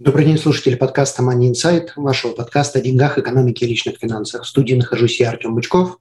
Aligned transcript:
Добрый 0.00 0.26
день, 0.26 0.38
слушатели 0.38 0.76
подкаста 0.76 1.24
Money 1.24 1.50
Insight, 1.50 1.88
вашего 1.96 2.30
подкаста 2.30 2.78
о 2.78 2.82
деньгах, 2.82 3.18
экономике 3.18 3.66
и 3.66 3.68
личных 3.68 3.96
финансах. 3.98 4.44
В 4.44 4.46
студии 4.46 4.74
нахожусь 4.74 5.18
я, 5.18 5.30
Артем 5.30 5.56
Бычков. 5.56 5.98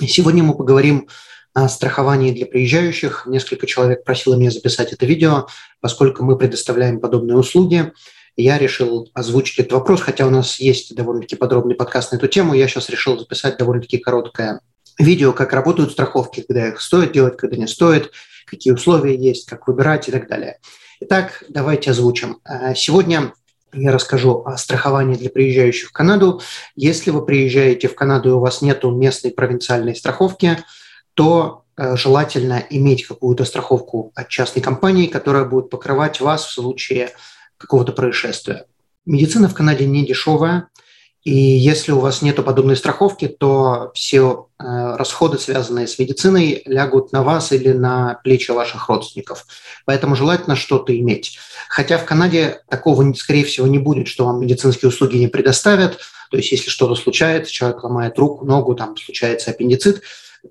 Сегодня 0.00 0.42
мы 0.42 0.56
поговорим 0.56 1.06
о 1.54 1.68
страховании 1.68 2.32
для 2.32 2.46
приезжающих. 2.46 3.22
Несколько 3.28 3.68
человек 3.68 4.02
просило 4.02 4.34
меня 4.34 4.50
записать 4.50 4.92
это 4.92 5.06
видео, 5.06 5.46
поскольку 5.80 6.24
мы 6.24 6.36
предоставляем 6.36 6.98
подобные 6.98 7.36
услуги. 7.36 7.92
Я 8.34 8.58
решил 8.58 9.08
озвучить 9.14 9.60
этот 9.60 9.74
вопрос, 9.74 10.00
хотя 10.00 10.26
у 10.26 10.30
нас 10.30 10.58
есть 10.58 10.96
довольно-таки 10.96 11.36
подробный 11.36 11.76
подкаст 11.76 12.10
на 12.10 12.16
эту 12.16 12.26
тему. 12.26 12.52
Я 12.52 12.66
сейчас 12.66 12.88
решил 12.88 13.16
записать 13.16 13.58
довольно-таки 13.58 13.98
короткое 13.98 14.60
видео, 14.98 15.32
как 15.32 15.52
работают 15.52 15.92
страховки, 15.92 16.40
когда 16.40 16.70
их 16.70 16.80
стоит 16.80 17.12
делать, 17.12 17.36
когда 17.36 17.56
не 17.56 17.68
стоит, 17.68 18.10
какие 18.44 18.72
условия 18.72 19.16
есть, 19.16 19.46
как 19.46 19.68
выбирать 19.68 20.08
и 20.08 20.10
так 20.10 20.26
далее. 20.26 20.58
Итак, 20.98 21.44
давайте 21.50 21.90
озвучим. 21.90 22.38
Э, 22.44 22.74
сегодня 22.74 23.34
я 23.74 23.92
расскажу 23.92 24.42
о 24.46 24.56
страховании 24.56 25.16
для 25.16 25.28
приезжающих 25.28 25.90
в 25.90 25.92
Канаду. 25.92 26.40
Если 26.74 27.10
вы 27.10 27.22
приезжаете 27.22 27.88
в 27.88 27.94
Канаду 27.94 28.30
и 28.30 28.32
у 28.32 28.40
вас 28.40 28.62
нет 28.62 28.82
местной 28.84 29.30
провинциальной 29.30 29.94
страховки, 29.94 30.58
то 31.12 31.64
э, 31.76 31.96
желательно 31.96 32.64
иметь 32.70 33.06
какую-то 33.06 33.44
страховку 33.44 34.12
от 34.14 34.28
частной 34.30 34.62
компании, 34.62 35.06
которая 35.06 35.44
будет 35.44 35.68
покрывать 35.68 36.22
вас 36.22 36.46
в 36.46 36.52
случае 36.52 37.10
какого-то 37.58 37.92
происшествия. 37.92 38.64
Медицина 39.04 39.50
в 39.50 39.54
Канаде 39.54 39.84
не 39.86 40.06
дешевая, 40.06 40.68
и 41.26 41.34
если 41.34 41.90
у 41.90 41.98
вас 41.98 42.22
нет 42.22 42.36
подобной 42.36 42.76
страховки, 42.76 43.26
то 43.26 43.90
все 43.96 44.46
э, 44.60 44.62
расходы, 44.96 45.40
связанные 45.40 45.88
с 45.88 45.98
медициной, 45.98 46.62
лягут 46.66 47.10
на 47.10 47.24
вас 47.24 47.50
или 47.50 47.72
на 47.72 48.20
плечи 48.22 48.52
ваших 48.52 48.88
родственников. 48.88 49.44
Поэтому 49.86 50.14
желательно 50.14 50.54
что-то 50.54 50.96
иметь. 50.96 51.40
Хотя 51.68 51.98
в 51.98 52.04
Канаде 52.04 52.60
такого, 52.68 53.12
скорее 53.14 53.44
всего, 53.44 53.66
не 53.66 53.80
будет, 53.80 54.06
что 54.06 54.26
вам 54.26 54.40
медицинские 54.40 54.88
услуги 54.88 55.16
не 55.16 55.26
предоставят. 55.26 55.98
То 56.30 56.36
есть 56.36 56.52
если 56.52 56.70
что-то 56.70 56.94
случается, 56.94 57.52
человек 57.52 57.82
ломает 57.82 58.16
руку, 58.20 58.44
ногу, 58.44 58.76
там 58.76 58.96
случается 58.96 59.50
аппендицит, 59.50 60.02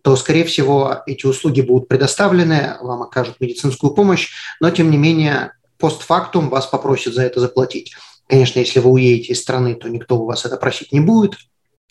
то, 0.03 0.17
скорее 0.17 0.43
всего, 0.43 1.03
эти 1.07 1.25
услуги 1.25 1.61
будут 1.61 1.87
предоставлены, 1.87 2.75
вам 2.81 3.01
окажут 3.03 3.39
медицинскую 3.39 3.93
помощь, 3.93 4.33
но, 4.59 4.71
тем 4.71 4.91
не 4.91 4.97
менее, 4.97 5.53
постфактум 5.79 6.49
вас 6.49 6.65
попросят 6.65 7.13
за 7.13 7.21
это 7.21 7.39
заплатить. 7.39 7.95
Конечно, 8.27 8.59
если 8.59 8.79
вы 8.79 8.91
уедете 8.91 9.33
из 9.33 9.41
страны, 9.41 9.75
то 9.75 9.87
никто 9.87 10.17
у 10.19 10.25
вас 10.25 10.45
это 10.45 10.57
просить 10.57 10.91
не 10.91 10.99
будет, 10.99 11.35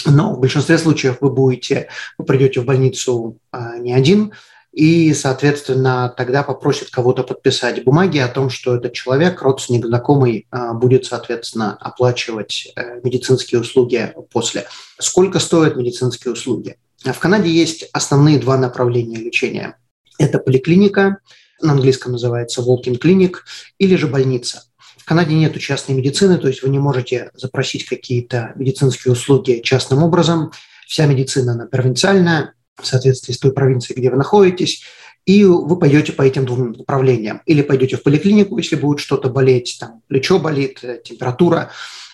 но 0.04 0.34
в 0.34 0.40
большинстве 0.40 0.78
случаев 0.78 1.18
вы 1.20 1.30
будете, 1.30 1.88
вы 2.18 2.24
придете 2.24 2.60
в 2.60 2.64
больницу 2.64 3.38
а, 3.52 3.78
не 3.78 3.92
один, 3.92 4.32
и, 4.72 5.14
соответственно, 5.14 6.12
тогда 6.16 6.42
попросят 6.42 6.90
кого-то 6.90 7.22
подписать 7.22 7.84
бумаги 7.84 8.18
о 8.18 8.27
том, 8.27 8.50
что 8.50 8.74
этот 8.74 8.92
человек, 8.92 9.40
родственник, 9.40 9.86
знакомый, 9.86 10.48
а, 10.50 10.74
будет, 10.74 11.05
соответственно, 11.05 11.77
оплачивать 11.77 12.72
э, 12.74 13.00
медицинские 13.05 13.60
услуги 13.60 14.12
после. 14.32 14.66
Сколько 14.98 15.38
стоят 15.38 15.77
медицинские 15.77 16.32
услуги? 16.32 16.77
В 17.05 17.18
Канаде 17.20 17.50
есть 17.50 17.88
основные 17.92 18.40
два 18.40 18.56
направления 18.56 19.18
лечения. 19.18 19.78
Это 20.18 20.40
поликлиника, 20.40 21.18
на 21.62 21.74
английском 21.74 22.12
называется 22.12 22.61
walking 22.61 22.98
clinic, 22.98 23.36
или 23.78 23.95
же 23.95 24.08
больница– 24.08 24.64
в 25.04 25.06
Канаде 25.06 25.34
нет 25.34 25.60
частной 25.60 25.94
медицины, 25.94 26.38
то 26.38 26.48
есть 26.48 26.62
вы 26.62 26.70
не 26.70 26.78
можете 26.78 27.30
запросить 27.34 27.84
какие-то 27.84 28.52
медицинские 28.56 29.12
услуги 29.12 29.60
частным 29.62 30.02
образом. 30.02 30.50
Вся 30.86 31.04
медицина, 31.04 31.52
она 31.52 31.66
провинциальная, 31.66 32.54
в 32.80 32.86
соответствии 32.86 33.34
с 33.34 33.38
той 33.38 33.52
провинцией, 33.52 34.00
где 34.00 34.10
вы 34.10 34.16
находитесь, 34.16 34.82
и 35.26 35.44
вы 35.44 35.78
пойдете 35.78 36.12
по 36.12 36.22
этим 36.22 36.46
двум 36.46 36.72
направлениям. 36.72 37.42
Или 37.44 37.60
пойдете 37.60 37.98
в 37.98 38.02
поликлинику, 38.02 38.56
если 38.56 38.76
будет 38.76 39.00
что-то 39.00 39.28
болеть, 39.28 39.76
там 39.78 40.00
плечо 40.08 40.38
болит, 40.38 40.78
э, 40.82 41.02
температура, 41.04 41.70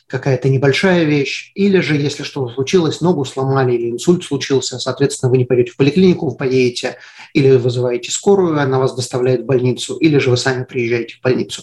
какая-то 0.09 0.49
небольшая 0.49 1.05
вещь, 1.05 1.53
или 1.55 1.79
же, 1.79 1.95
если 1.95 2.25
что-то 2.25 2.53
случилось, 2.53 3.01
ногу 3.01 3.25
сломали 3.25 3.77
или 3.77 3.91
инсульт 3.91 4.25
случился, 4.25 4.81
соответственно, 4.81 5.31
вы 5.31 5.39
не 5.39 5.45
пойдете 5.45 5.71
в 5.71 5.77
поликлинику, 5.77 6.29
вы 6.29 6.37
поедете, 6.37 6.97
или 7.35 7.53
вызываете 7.53 8.11
скорую, 8.11 8.59
она 8.59 8.81
вас 8.81 8.97
доставляет 8.97 9.43
в 9.43 9.47
больницу, 9.47 9.95
или 9.95 10.19
же 10.19 10.31
вы 10.31 10.37
сами 10.37 10.65
приезжаете 10.65 11.15
в 11.15 11.21
больницу. 11.21 11.63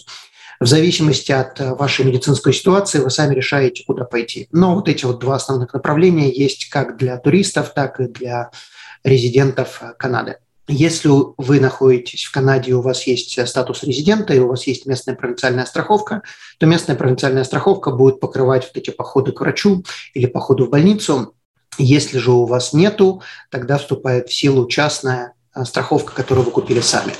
В 0.60 0.66
зависимости 0.66 1.30
от 1.30 1.60
э, 1.60 1.74
вашей 1.74 2.04
медицинской 2.04 2.52
ситуации 2.52 2.98
вы 2.98 3.10
сами 3.10 3.34
решаете, 3.34 3.84
куда 3.86 4.04
пойти. 4.04 4.48
Но 4.50 4.74
вот 4.74 4.88
эти 4.88 5.04
вот 5.04 5.20
два 5.20 5.36
основных 5.36 5.72
направления 5.72 6.30
есть 6.30 6.68
как 6.68 6.96
для 6.96 7.16
туристов, 7.18 7.72
так 7.74 8.00
и 8.00 8.08
для 8.08 8.50
резидентов 9.04 9.78
э, 9.80 9.92
Канады. 9.96 10.38
Если 10.66 11.08
вы 11.08 11.60
находитесь 11.60 12.24
в 12.24 12.32
Канаде, 12.32 12.74
у 12.74 12.80
вас 12.80 13.06
есть 13.06 13.38
э, 13.38 13.46
статус 13.46 13.84
резидента, 13.84 14.34
и 14.34 14.40
у 14.40 14.48
вас 14.48 14.66
есть 14.66 14.84
местная 14.84 15.14
провинциальная 15.14 15.64
страховка, 15.64 16.22
то 16.58 16.66
местная 16.66 16.96
провинциальная 16.96 17.44
страховка 17.44 17.92
будет 17.92 18.18
покрывать 18.18 18.64
вот 18.64 18.76
эти 18.76 18.90
походы 18.90 19.30
к 19.30 19.40
врачу 19.40 19.84
или 20.12 20.26
походы 20.26 20.64
в 20.64 20.70
больницу. 20.70 21.34
Если 21.78 22.18
же 22.18 22.32
у 22.32 22.46
вас 22.46 22.72
нету, 22.72 23.22
тогда 23.50 23.78
вступает 23.78 24.28
в 24.28 24.34
силу 24.34 24.66
частная 24.66 25.34
страховка, 25.64 26.12
которую 26.12 26.46
вы 26.46 26.50
купили 26.50 26.80
сами 26.80 27.12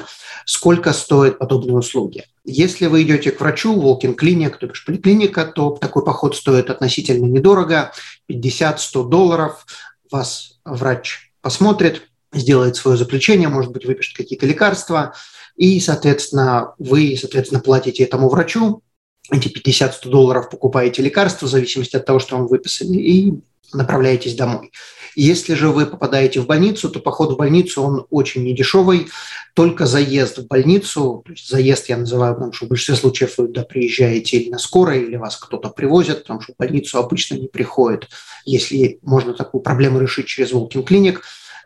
сколько 0.48 0.94
стоят 0.94 1.38
подобные 1.38 1.76
услуги. 1.76 2.24
Если 2.42 2.86
вы 2.86 3.02
идете 3.02 3.32
к 3.32 3.40
врачу, 3.40 3.78
walk-in 3.78 4.14
клиник, 4.14 4.56
то 4.56 4.66
бишь 4.66 4.82
поликлиника, 4.82 5.44
то 5.44 5.72
такой 5.72 6.02
поход 6.02 6.34
стоит 6.34 6.70
относительно 6.70 7.26
недорого, 7.26 7.92
50-100 8.30 9.10
долларов. 9.10 9.66
Вас 10.10 10.58
врач 10.64 11.30
посмотрит, 11.42 12.08
сделает 12.32 12.76
свое 12.76 12.96
заключение, 12.96 13.48
может 13.48 13.72
быть, 13.72 13.84
выпишет 13.84 14.16
какие-то 14.16 14.46
лекарства, 14.46 15.12
и, 15.56 15.78
соответственно, 15.80 16.72
вы, 16.78 17.14
соответственно, 17.20 17.60
платите 17.60 18.02
этому 18.04 18.30
врачу, 18.30 18.82
эти 19.30 19.48
50-100 19.48 20.08
долларов 20.08 20.48
покупаете 20.48 21.02
лекарства 21.02 21.44
в 21.44 21.50
зависимости 21.50 21.96
от 21.96 22.06
того, 22.06 22.20
что 22.20 22.38
вам 22.38 22.46
выписали, 22.46 22.96
и 22.96 23.34
направляетесь 23.74 24.34
домой. 24.34 24.72
Если 25.14 25.54
же 25.54 25.68
вы 25.68 25.86
попадаете 25.86 26.40
в 26.40 26.46
больницу, 26.46 26.88
то 26.88 27.00
поход 27.00 27.32
в 27.32 27.36
больницу, 27.36 27.82
он 27.82 28.06
очень 28.10 28.44
недешевый. 28.44 29.08
Только 29.54 29.86
заезд 29.86 30.38
в 30.38 30.46
больницу, 30.46 31.22
то 31.24 31.32
есть 31.32 31.48
заезд 31.48 31.88
я 31.88 31.96
называю, 31.96 32.34
потому 32.34 32.52
что 32.52 32.66
в 32.66 32.68
большинстве 32.68 32.96
случаев 32.96 33.34
вы 33.38 33.48
туда 33.48 33.64
приезжаете 33.64 34.38
или 34.38 34.50
на 34.50 34.58
скорой, 34.58 35.04
или 35.04 35.16
вас 35.16 35.36
кто-то 35.36 35.70
привозит, 35.70 36.22
потому 36.22 36.40
что 36.40 36.52
в 36.52 36.56
больницу 36.56 36.98
обычно 36.98 37.34
не 37.34 37.48
приходит. 37.48 38.08
Если 38.44 38.98
можно 39.02 39.34
такую 39.34 39.62
проблему 39.62 40.00
решить 40.00 40.26
через 40.26 40.52
walking 40.52 40.84
клиник, 40.84 41.22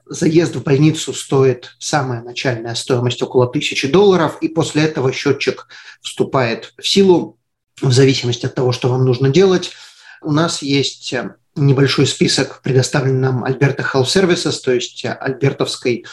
заезд 0.07 0.57
в 0.57 0.63
больницу 0.63 1.13
стоит 1.13 1.77
самая 1.79 2.23
начальная 2.23 2.75
стоимость 2.75 3.23
около 3.23 3.47
тысячи 3.47 3.89
долларов, 3.89 4.39
и 4.41 4.49
после 4.49 4.83
этого 4.85 5.13
счетчик 5.13 5.69
вступает 6.01 6.75
в 6.79 6.87
силу 6.87 7.39
в 7.81 7.93
зависимости 7.93 8.47
от 8.47 8.55
того, 8.55 8.73
что 8.73 8.89
вам 8.89 9.05
нужно 9.05 9.29
делать. 9.29 9.73
У 10.23 10.33
нас 10.33 10.63
есть 10.63 11.05
небольшой 11.57 12.07
список, 12.07 12.61
предоставленный 12.63 13.21
нам 13.21 13.45
Альберта 13.45 13.83
Health 13.83 14.07
Services, 14.07 14.61
то 14.63 14.73
есть 14.73 15.05
альбертовской 15.05 16.05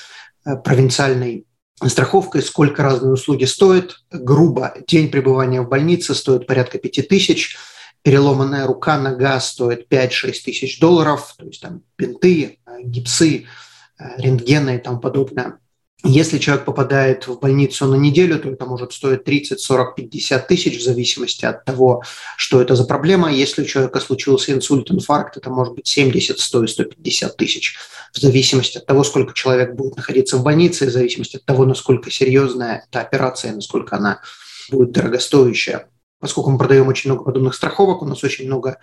э, 0.46 0.56
провинциальной 0.58 1.46
страховкой, 1.86 2.42
сколько 2.42 2.84
разные 2.84 3.14
услуги 3.14 3.46
стоят. 3.46 3.98
Грубо, 4.12 4.74
день 4.88 5.10
пребывания 5.10 5.62
в 5.62 5.70
больнице 5.70 6.14
стоит 6.14 6.46
порядка 6.46 6.78
5 6.78 7.08
тысяч, 7.08 7.58
переломанная 8.02 8.68
рука, 8.68 8.98
нога 8.98 9.40
стоит 9.40 9.88
5-6 9.90 10.34
тысяч 10.46 10.80
долларов, 10.80 11.36
то 11.38 11.46
есть 11.46 11.62
там 11.62 11.84
бинты, 11.98 12.60
э, 12.66 12.82
гипсы, 12.84 13.46
э, 13.98 14.04
рентгены 14.18 14.76
и 14.76 14.80
тому 14.80 15.00
подобное. 15.00 15.60
Если 16.06 16.38
человек 16.38 16.64
попадает 16.64 17.28
в 17.28 17.40
больницу 17.40 17.86
на 17.86 17.96
неделю, 17.96 18.40
то 18.40 18.50
это 18.50 18.66
может 18.66 18.94
стоить 18.94 19.26
30, 19.26 19.60
40, 19.60 19.96
50 19.96 20.48
тысяч 20.48 20.80
в 20.80 20.84
зависимости 20.84 21.44
от 21.44 21.66
того, 21.66 22.04
что 22.38 22.62
это 22.62 22.78
за 22.78 22.86
проблема. 22.86 23.30
Если 23.30 23.64
у 23.64 23.66
человека 23.66 24.00
случился 24.00 24.54
инсульт, 24.54 24.90
инфаркт, 24.92 25.36
это 25.36 25.50
может 25.50 25.76
быть 25.76 25.88
70, 25.88 26.40
100 26.40 26.64
и 26.64 26.68
150 26.68 27.36
тысяч 27.36 27.78
в 28.14 28.18
зависимости 28.18 28.78
от 28.78 28.86
того, 28.86 29.04
сколько 29.04 29.34
человек 29.34 29.76
будет 29.76 29.98
находиться 29.98 30.38
в 30.38 30.44
больнице, 30.44 30.86
в 30.86 30.92
зависимости 30.92 31.36
от 31.36 31.44
того, 31.44 31.66
насколько 31.66 32.10
серьезная 32.10 32.86
эта 32.90 33.02
операция, 33.02 33.54
насколько 33.54 33.98
она 33.98 34.22
будет 34.72 34.92
дорогостоящая. 34.92 35.90
Поскольку 36.20 36.50
мы 36.50 36.58
продаем 36.58 36.88
очень 36.88 37.10
много 37.10 37.26
подобных 37.26 37.56
страховок, 37.56 38.02
у 38.02 38.06
нас 38.06 38.24
очень 38.24 38.46
много 38.46 38.80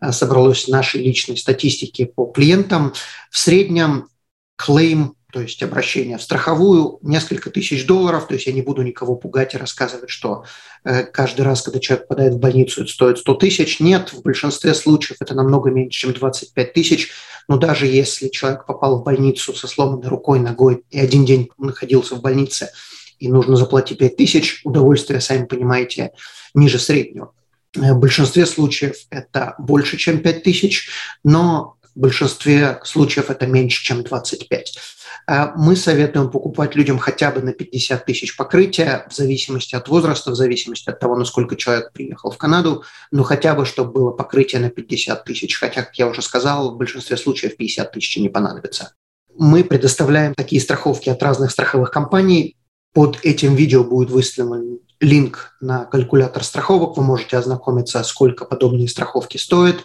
а, 0.00 0.12
собралось 0.12 0.68
нашей 0.68 1.02
личной 1.02 1.36
статистики 1.36 2.04
по 2.04 2.26
клиентам. 2.26 2.92
В 3.30 3.38
среднем 3.38 4.08
клейм 4.56 5.15
то 5.36 5.42
есть 5.42 5.62
обращение 5.62 6.16
в 6.16 6.22
страховую, 6.22 6.98
несколько 7.02 7.50
тысяч 7.50 7.86
долларов, 7.86 8.26
то 8.26 8.32
есть 8.32 8.46
я 8.46 8.54
не 8.54 8.62
буду 8.62 8.80
никого 8.80 9.16
пугать 9.16 9.52
и 9.52 9.58
рассказывать, 9.58 10.08
что 10.08 10.44
э, 10.82 11.02
каждый 11.02 11.42
раз, 11.42 11.60
когда 11.60 11.78
человек 11.78 12.08
попадает 12.08 12.32
в 12.32 12.38
больницу, 12.38 12.80
это 12.80 12.90
стоит 12.90 13.18
100 13.18 13.34
тысяч. 13.34 13.78
Нет, 13.78 14.14
в 14.14 14.22
большинстве 14.22 14.72
случаев 14.72 15.18
это 15.20 15.34
намного 15.34 15.70
меньше, 15.70 16.00
чем 16.00 16.14
25 16.14 16.72
тысяч. 16.72 17.10
Но 17.48 17.58
даже 17.58 17.86
если 17.86 18.28
человек 18.28 18.64
попал 18.64 18.98
в 18.98 19.04
больницу 19.04 19.52
со 19.52 19.66
сломанной 19.66 20.08
рукой, 20.08 20.40
ногой 20.40 20.84
и 20.90 20.98
один 20.98 21.26
день 21.26 21.50
находился 21.58 22.14
в 22.14 22.22
больнице, 22.22 22.70
и 23.18 23.28
нужно 23.28 23.56
заплатить 23.56 23.98
5 23.98 24.16
тысяч, 24.16 24.62
удовольствие, 24.64 25.20
сами 25.20 25.44
понимаете, 25.44 26.12
ниже 26.54 26.78
среднего. 26.78 27.34
Э, 27.74 27.92
в 27.92 27.98
большинстве 27.98 28.46
случаев 28.46 28.96
это 29.10 29.54
больше, 29.58 29.98
чем 29.98 30.20
5 30.20 30.42
тысяч, 30.42 30.88
но 31.22 31.76
в 31.96 32.00
большинстве 32.00 32.78
случаев 32.84 33.30
это 33.30 33.46
меньше, 33.46 33.82
чем 33.82 34.02
25. 34.02 34.78
Э, 35.26 35.46
мы 35.56 35.74
советуем 35.76 36.30
покупать 36.30 36.76
людям 36.76 36.98
хотя 36.98 37.30
бы 37.30 37.40
на 37.40 37.52
50 37.52 38.04
тысяч 38.04 38.36
покрытия, 38.36 39.06
в 39.10 39.14
зависимости 39.14 39.74
от 39.74 39.88
возраста, 39.88 40.30
в 40.30 40.34
зависимости 40.36 40.90
от 40.90 41.00
того, 41.00 41.16
насколько 41.16 41.56
человек 41.56 41.92
приехал 41.92 42.30
в 42.30 42.36
Канаду, 42.36 42.84
но 43.10 43.22
хотя 43.22 43.54
бы, 43.54 43.64
чтобы 43.64 43.92
было 43.92 44.10
покрытие 44.10 44.60
на 44.60 44.68
50 44.68 45.24
тысяч. 45.24 45.58
Хотя, 45.58 45.82
как 45.82 45.98
я 45.98 46.06
уже 46.06 46.20
сказал, 46.20 46.74
в 46.74 46.76
большинстве 46.76 47.16
случаев 47.16 47.56
50 47.56 47.92
тысяч 47.92 48.18
не 48.18 48.28
понадобится. 48.28 48.92
Мы 49.34 49.64
предоставляем 49.64 50.34
такие 50.34 50.60
страховки 50.60 51.08
от 51.08 51.22
разных 51.22 51.50
страховых 51.50 51.90
компаний. 51.90 52.56
Под 52.92 53.18
этим 53.22 53.54
видео 53.54 53.84
будет 53.84 54.10
выставлен 54.10 54.80
линк 55.00 55.56
на 55.60 55.86
калькулятор 55.86 56.44
страховок. 56.44 56.96
Вы 56.98 57.04
можете 57.04 57.38
ознакомиться, 57.38 58.02
сколько 58.02 58.44
подобные 58.44 58.88
страховки 58.88 59.38
стоят. 59.38 59.76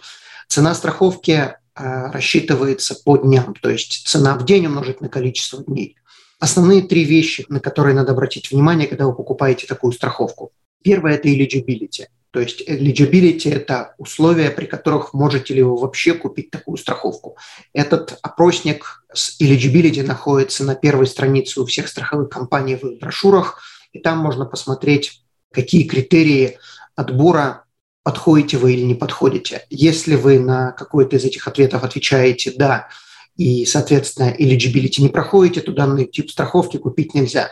Цена 0.48 0.74
страховки 0.74 1.54
рассчитывается 1.74 2.94
по 3.04 3.16
дням, 3.16 3.54
то 3.60 3.70
есть 3.70 4.06
цена 4.06 4.36
в 4.36 4.44
день 4.44 4.66
умножить 4.66 5.00
на 5.00 5.08
количество 5.08 5.62
дней. 5.62 5.96
Основные 6.38 6.82
три 6.82 7.04
вещи, 7.04 7.46
на 7.48 7.60
которые 7.60 7.94
надо 7.94 8.12
обратить 8.12 8.50
внимание, 8.50 8.88
когда 8.88 9.06
вы 9.06 9.14
покупаете 9.14 9.66
такую 9.66 9.92
страховку. 9.92 10.52
Первое– 10.82 11.14
это 11.14 11.28
eligibility. 11.28 12.06
То 12.32 12.40
есть 12.40 12.68
eligibility– 12.68 13.50
это 13.54 13.94
условия, 13.98 14.50
при 14.50 14.66
которых 14.66 15.12
можете 15.14 15.54
ли 15.54 15.62
вы 15.62 15.76
вообще 15.76 16.14
купить 16.14 16.50
такую 16.50 16.78
страховку. 16.78 17.36
Этот 17.72 18.18
опросник 18.22 19.04
с 19.12 19.40
eligibility 19.40 20.02
находится 20.02 20.64
на 20.64 20.74
первой 20.74 21.06
странице 21.06 21.60
у 21.60 21.66
всех 21.66 21.88
страховых 21.88 22.28
компаний 22.28 22.76
в 22.76 22.98
брошюрах, 22.98 23.62
и 23.92 24.00
там 24.00 24.18
можно 24.18 24.44
посмотреть, 24.44 25.22
какие 25.52 25.84
критерии 25.84 26.58
отбора 26.96 27.64
подходите 28.02 28.56
вы 28.56 28.74
или 28.74 28.82
не 28.82 28.94
подходите. 28.94 29.66
Если 29.70 30.16
вы 30.16 30.38
на 30.38 30.72
какой-то 30.72 31.16
из 31.16 31.24
этих 31.24 31.46
ответов 31.46 31.84
отвечаете 31.84 32.52
«да», 32.56 32.88
и, 33.36 33.64
соответственно, 33.64 34.34
eligibility 34.38 35.00
не 35.00 35.08
проходите, 35.08 35.62
то 35.62 35.72
данный 35.72 36.04
тип 36.04 36.30
страховки 36.30 36.76
купить 36.76 37.14
нельзя. 37.14 37.50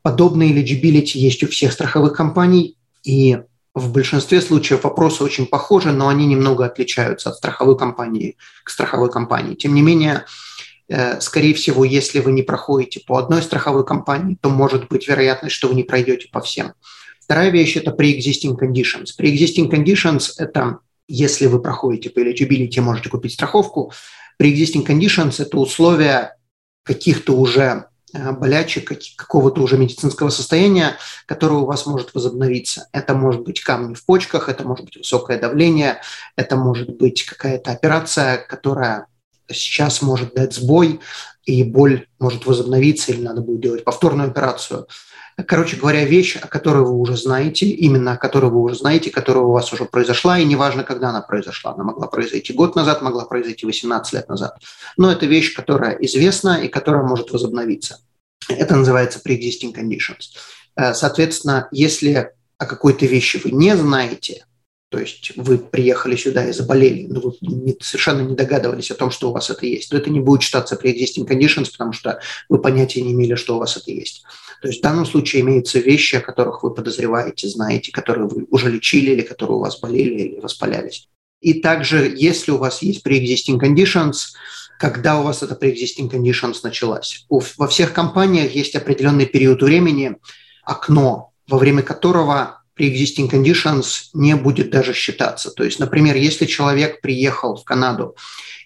Подобные 0.00 0.52
eligibility 0.52 1.18
есть 1.18 1.42
у 1.42 1.48
всех 1.48 1.72
страховых 1.72 2.14
компаний, 2.14 2.78
и 3.04 3.38
в 3.74 3.92
большинстве 3.92 4.40
случаев 4.40 4.84
вопросы 4.84 5.22
очень 5.22 5.46
похожи, 5.46 5.92
но 5.92 6.08
они 6.08 6.26
немного 6.26 6.64
отличаются 6.64 7.30
от 7.30 7.36
страховой 7.36 7.76
компании 7.76 8.36
к 8.64 8.70
страховой 8.70 9.10
компании. 9.10 9.54
Тем 9.54 9.74
не 9.74 9.82
менее, 9.82 10.24
э, 10.88 11.20
скорее 11.20 11.54
всего, 11.54 11.84
если 11.84 12.20
вы 12.20 12.32
не 12.32 12.42
проходите 12.42 13.00
по 13.00 13.18
одной 13.18 13.42
страховой 13.42 13.84
компании, 13.84 14.36
то 14.40 14.50
может 14.50 14.88
быть 14.88 15.08
вероятность, 15.08 15.54
что 15.54 15.68
вы 15.68 15.74
не 15.74 15.84
пройдете 15.84 16.28
по 16.30 16.40
всем. 16.40 16.72
Вторая 17.24 17.50
вещь– 17.50 17.76
это 17.78 17.90
pre-existing 17.90 18.56
conditions. 18.58 19.06
Pre-existing 19.18 19.70
conditions– 19.70 20.32
это 20.38 20.78
если 21.08 21.46
вы 21.46 21.60
проходите 21.60 22.10
по 22.10 22.20
eligibility, 22.20 22.80
можете 22.80 23.08
купить 23.08 23.34
страховку. 23.34 23.92
Pre-existing 24.40 24.86
conditions– 24.86 25.34
это 25.42 25.58
условия 25.58 26.36
каких-то 26.84 27.36
уже 27.36 27.86
Э, 28.14 28.32
болячек, 28.32 28.92
какого-то 29.16 29.62
уже 29.62 29.78
медицинского 29.78 30.28
состояния, 30.28 30.96
которое 31.24 31.60
у 31.60 31.64
вас 31.64 31.86
может 31.86 32.12
возобновиться. 32.14 32.86
Это 32.92 33.14
может 33.14 33.42
быть 33.42 33.62
камни 33.62 33.94
в 33.94 34.04
почках, 34.04 34.50
это 34.50 34.64
может 34.64 34.84
быть 34.84 34.96
высокое 34.98 35.38
давление, 35.38 36.02
это 36.36 36.56
может 36.56 36.90
быть 36.98 37.24
какая-то 37.24 37.70
операция, 37.70 38.36
которая 38.36 39.06
сейчас 39.50 40.02
может 40.02 40.34
дать 40.34 40.52
сбой, 40.52 41.00
и 41.44 41.62
боль 41.64 42.06
может 42.18 42.46
возобновиться, 42.46 43.12
или 43.12 43.22
надо 43.22 43.40
будет 43.40 43.60
делать 43.60 43.84
повторную 43.84 44.30
операцию. 44.30 44.86
Короче 45.46 45.76
говоря, 45.76 46.04
вещь, 46.04 46.36
о 46.36 46.46
которой 46.46 46.84
вы 46.84 46.92
уже 46.92 47.16
знаете, 47.16 47.66
именно 47.66 48.12
о 48.12 48.16
которой 48.16 48.50
вы 48.50 48.60
уже 48.60 48.74
знаете, 48.74 49.10
которая 49.10 49.44
у 49.44 49.52
вас 49.52 49.72
уже 49.72 49.86
произошла, 49.86 50.38
и 50.38 50.44
неважно, 50.44 50.84
когда 50.84 51.08
она 51.08 51.22
произошла. 51.22 51.72
Она 51.72 51.84
могла 51.84 52.06
произойти 52.06 52.52
год 52.52 52.76
назад, 52.76 53.02
могла 53.02 53.24
произойти 53.24 53.64
18 53.64 54.12
лет 54.12 54.28
назад. 54.28 54.58
Но 54.96 55.10
это 55.10 55.26
вещь, 55.26 55.54
которая 55.54 55.96
известна 55.96 56.62
и 56.62 56.68
которая 56.68 57.02
может 57.02 57.30
возобновиться. 57.32 57.98
Это 58.48 58.76
называется 58.76 59.20
pre-existing 59.26 59.74
conditions. 59.74 60.36
Э, 60.76 60.92
соответственно, 60.92 61.68
если 61.70 62.32
о 62.58 62.66
какой-то 62.66 63.06
вещи 63.06 63.40
вы 63.42 63.52
не 63.52 63.74
знаете, 63.76 64.44
то 64.92 64.98
есть 64.98 65.32
вы 65.36 65.56
приехали 65.56 66.16
сюда 66.16 66.46
и 66.46 66.52
заболели, 66.52 67.06
но 67.08 67.20
вы 67.20 67.32
не, 67.40 67.74
совершенно 67.80 68.20
не 68.20 68.36
догадывались 68.36 68.90
о 68.90 68.94
том, 68.94 69.10
что 69.10 69.30
у 69.30 69.32
вас 69.32 69.48
это 69.48 69.64
есть, 69.64 69.88
то 69.88 69.96
это 69.96 70.10
не 70.10 70.20
будет 70.20 70.42
считаться 70.42 70.76
pre-existing 70.76 71.26
conditions, 71.26 71.70
потому 71.72 71.94
что 71.94 72.20
вы 72.50 72.60
понятия 72.60 73.00
не 73.00 73.12
имели, 73.12 73.34
что 73.34 73.56
у 73.56 73.58
вас 73.58 73.78
это 73.78 73.90
есть. 73.90 74.22
То 74.60 74.68
есть 74.68 74.80
в 74.80 74.82
данном 74.82 75.06
случае 75.06 75.40
имеются 75.40 75.78
вещи, 75.78 76.16
о 76.16 76.20
которых 76.20 76.62
вы 76.62 76.74
подозреваете, 76.74 77.48
знаете, 77.48 77.90
которые 77.90 78.28
вы 78.28 78.46
уже 78.50 78.70
лечили 78.70 79.12
или 79.12 79.22
которые 79.22 79.56
у 79.56 79.60
вас 79.60 79.80
болели 79.80 80.20
или 80.24 80.40
воспалялись. 80.40 81.08
И 81.40 81.54
также, 81.54 82.12
если 82.14 82.52
у 82.52 82.58
вас 82.58 82.82
есть 82.82 83.04
pre-existing 83.04 83.58
conditions, 83.58 84.34
когда 84.78 85.18
у 85.18 85.22
вас 85.22 85.42
это 85.42 85.54
pre-existing 85.54 86.10
conditions 86.10 86.56
началась. 86.62 87.24
Во 87.30 87.66
всех 87.66 87.94
компаниях 87.94 88.54
есть 88.54 88.76
определенный 88.76 89.24
период 89.24 89.62
времени, 89.62 90.16
окно, 90.64 91.32
во 91.48 91.56
время 91.56 91.82
которого 91.82 92.61
pre-existing 92.78 93.30
conditions 93.30 94.10
не 94.14 94.34
будет 94.34 94.70
даже 94.70 94.94
считаться. 94.94 95.50
То 95.50 95.64
есть, 95.64 95.78
например, 95.78 96.16
если 96.16 96.46
человек 96.46 97.00
приехал 97.00 97.56
в 97.56 97.64
Канаду 97.64 98.16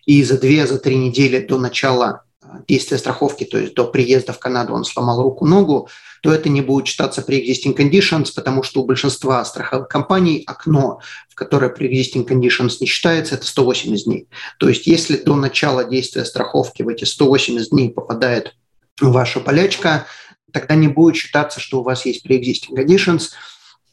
и 0.05 0.23
за 0.23 0.39
две, 0.39 0.67
за 0.67 0.79
три 0.79 0.97
недели 0.97 1.39
до 1.39 1.59
начала 1.59 2.23
а, 2.41 2.61
действия 2.69 2.99
страховки, 2.99 3.45
то 3.45 3.59
есть 3.59 3.75
до 3.75 3.85
приезда 3.85 4.33
в 4.33 4.39
Канаду 4.39 4.75
он 4.75 4.85
сломал 4.85 5.23
руку-ногу, 5.23 5.89
то 6.23 6.33
это 6.33 6.49
не 6.49 6.61
будет 6.61 6.87
считаться 6.87 7.25
pre-existing 7.27 7.77
conditions, 7.77 8.29
потому 8.35 8.63
что 8.63 8.83
у 8.83 8.85
большинства 8.85 9.45
страховых 9.45 9.89
компаний 9.89 10.45
окно, 10.47 11.01
в 11.29 11.35
которое 11.35 11.73
pre-existing 11.73 12.27
conditions 12.27 12.77
не 12.81 12.87
считается, 12.87 13.35
это 13.35 13.47
180 13.47 14.05
дней. 14.05 14.29
То 14.59 14.69
есть 14.69 14.87
если 14.87 15.17
до 15.17 15.35
начала 15.35 15.85
действия 15.85 16.25
страховки 16.25 16.83
в 16.83 16.89
эти 16.89 17.05
180 17.05 17.71
дней 17.71 17.91
попадает 17.91 18.55
ваша 19.01 19.41
болячка, 19.41 20.07
тогда 20.53 20.77
не 20.77 20.89
будет 20.89 21.17
считаться, 21.17 21.61
что 21.61 21.81
у 21.81 21.83
вас 21.83 22.07
есть 22.07 22.25
pre-existing 22.25 22.77
conditions– 22.77 23.31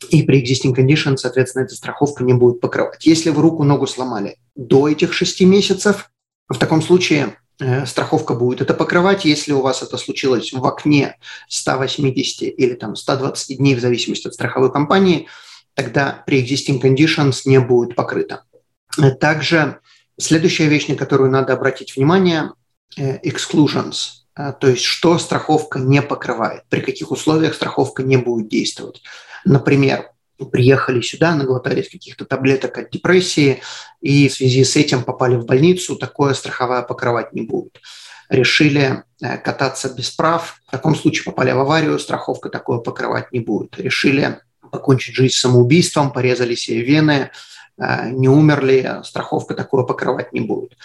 и 0.10 0.24
при 0.24 0.44
existing 0.44 0.76
condition, 0.76 1.18
соответственно, 1.18 1.64
эта 1.64 1.76
страховка 1.76 2.24
не 2.24 2.34
будет 2.34 2.60
покрывать. 2.60 3.06
Если 3.06 3.30
вы 3.30 3.42
руку-ногу 3.42 3.88
сломали 3.88 4.38
до 4.56 4.88
этих 4.88 5.14
шести 5.14 5.46
месяцев, 5.46 6.10
в 6.48 6.58
таком 6.58 6.82
случае 6.82 7.38
э, 7.60 7.86
страховка 7.86 8.34
будет 8.34 8.62
это 8.62 8.74
покрывать. 8.74 9.26
Если 9.26 9.54
у 9.54 9.62
вас 9.62 9.82
это 9.82 9.98
случилось 9.98 10.54
в 10.54 10.66
окне 10.66 11.18
180 11.48 12.42
или 12.42 12.74
там 12.76 12.96
120 12.96 13.58
дней, 13.58 13.76
в 13.76 13.80
зависимости 13.80 14.28
от 14.28 14.34
страховой 14.34 14.72
компании, 14.72 15.28
тогда 15.74 16.24
при 16.26 16.44
existing 16.44 16.82
conditions 16.82 17.42
не 17.46 17.60
будет 17.60 17.96
покрыто. 17.96 18.44
Э, 18.98 19.12
также 19.12 19.80
следующая 20.20 20.68
вещь, 20.68 20.88
на 20.88 20.96
которую 20.96 21.32
надо 21.32 21.54
обратить 21.54 21.96
внимание 21.96 22.52
э,– 22.98 23.20
exclusions– 23.24 23.96
то 24.36 24.68
есть 24.68 24.84
что 24.84 25.20
страховка 25.20 25.80
не 25.80 26.02
покрывает, 26.02 26.64
при 26.70 26.82
каких 26.82 27.12
условиях 27.12 27.54
страховка 27.54 28.02
не 28.02 28.18
будет 28.18 28.50
действовать. 28.50 29.04
Например, 29.46 30.14
приехали 30.52 31.02
сюда, 31.02 31.36
наглотались 31.36 31.90
каких-то 31.90 32.26
таблеток 32.26 32.78
от 32.78 32.92
депрессии 32.92 33.62
и 34.02 34.28
в 34.28 34.34
связи 34.34 34.64
с 34.64 34.76
этим 34.76 35.04
попали 35.04 35.36
в 35.36 35.46
больницу, 35.46 35.96
такое 35.96 36.34
страховая 36.34 36.82
покрывать 36.82 37.34
не 37.34 37.44
будет. 37.44 37.80
Решили 38.30 39.04
э, 39.22 39.38
кататься 39.38 39.94
без 39.94 40.10
прав, 40.10 40.62
в 40.68 40.72
таком 40.72 40.96
случае 40.96 41.26
попали 41.26 41.52
в 41.52 41.60
аварию, 41.60 42.00
страховка 42.00 42.50
такое 42.50 42.80
покрывать 42.80 43.32
не 43.32 43.40
будет. 43.40 43.78
Решили 43.78 44.40
покончить 44.72 45.16
жизнь 45.16 45.36
самоубийством, 45.36 46.12
порезали 46.12 46.56
себе 46.56 46.82
вены, 46.82 47.30
э, 47.78 48.10
не 48.10 48.30
умерли, 48.30 49.02
страховка 49.04 49.54
такое 49.54 49.84
покрывать 49.84 50.34
не 50.34 50.42
будет. 50.42 50.76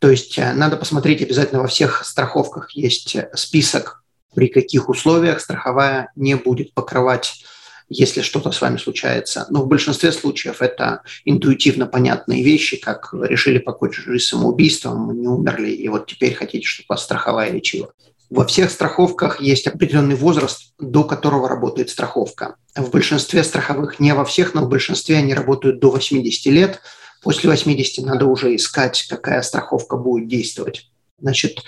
То 0.00 0.10
есть 0.10 0.38
э, 0.38 0.52
надо 0.52 0.76
посмотреть 0.76 1.22
обязательно 1.22 1.62
во 1.62 1.68
всех 1.68 2.04
страховках 2.04 2.72
есть 2.72 3.16
список, 3.34 4.04
при 4.34 4.48
каких 4.48 4.88
условиях 4.88 5.40
страховая 5.40 6.12
не 6.14 6.34
будет 6.34 6.74
покрывать 6.74 7.42
если 7.88 8.22
что-то 8.22 8.50
с 8.52 8.60
вами 8.60 8.76
случается. 8.76 9.46
Но 9.50 9.62
в 9.62 9.66
большинстве 9.66 10.12
случаев 10.12 10.60
это 10.60 11.02
интуитивно 11.24 11.86
понятные 11.86 12.42
вещи, 12.42 12.76
как 12.76 13.12
решили 13.12 13.58
покончить 13.58 14.04
жизнь 14.04 14.24
самоубийством, 14.24 15.18
не 15.18 15.26
умерли, 15.26 15.70
и 15.70 15.88
вот 15.88 16.06
теперь 16.06 16.34
хотите, 16.34 16.66
чтобы 16.66 16.86
вас 16.90 17.04
страховая 17.04 17.50
лечила. 17.50 17.92
Во 18.30 18.44
всех 18.44 18.70
страховках 18.70 19.40
есть 19.40 19.66
определенный 19.66 20.14
возраст, 20.14 20.74
до 20.78 21.04
которого 21.04 21.48
работает 21.48 21.88
страховка. 21.88 22.56
В 22.76 22.90
большинстве 22.90 23.42
страховых, 23.42 24.00
не 24.00 24.12
во 24.12 24.26
всех, 24.26 24.52
но 24.52 24.62
в 24.62 24.68
большинстве 24.68 25.16
они 25.16 25.32
работают 25.32 25.80
до 25.80 25.90
80 25.90 26.46
лет. 26.52 26.80
После 27.22 27.48
80 27.48 28.04
надо 28.04 28.26
уже 28.26 28.54
искать, 28.54 29.06
какая 29.08 29.40
страховка 29.40 29.96
будет 29.96 30.28
действовать. 30.28 30.90
Значит, 31.18 31.62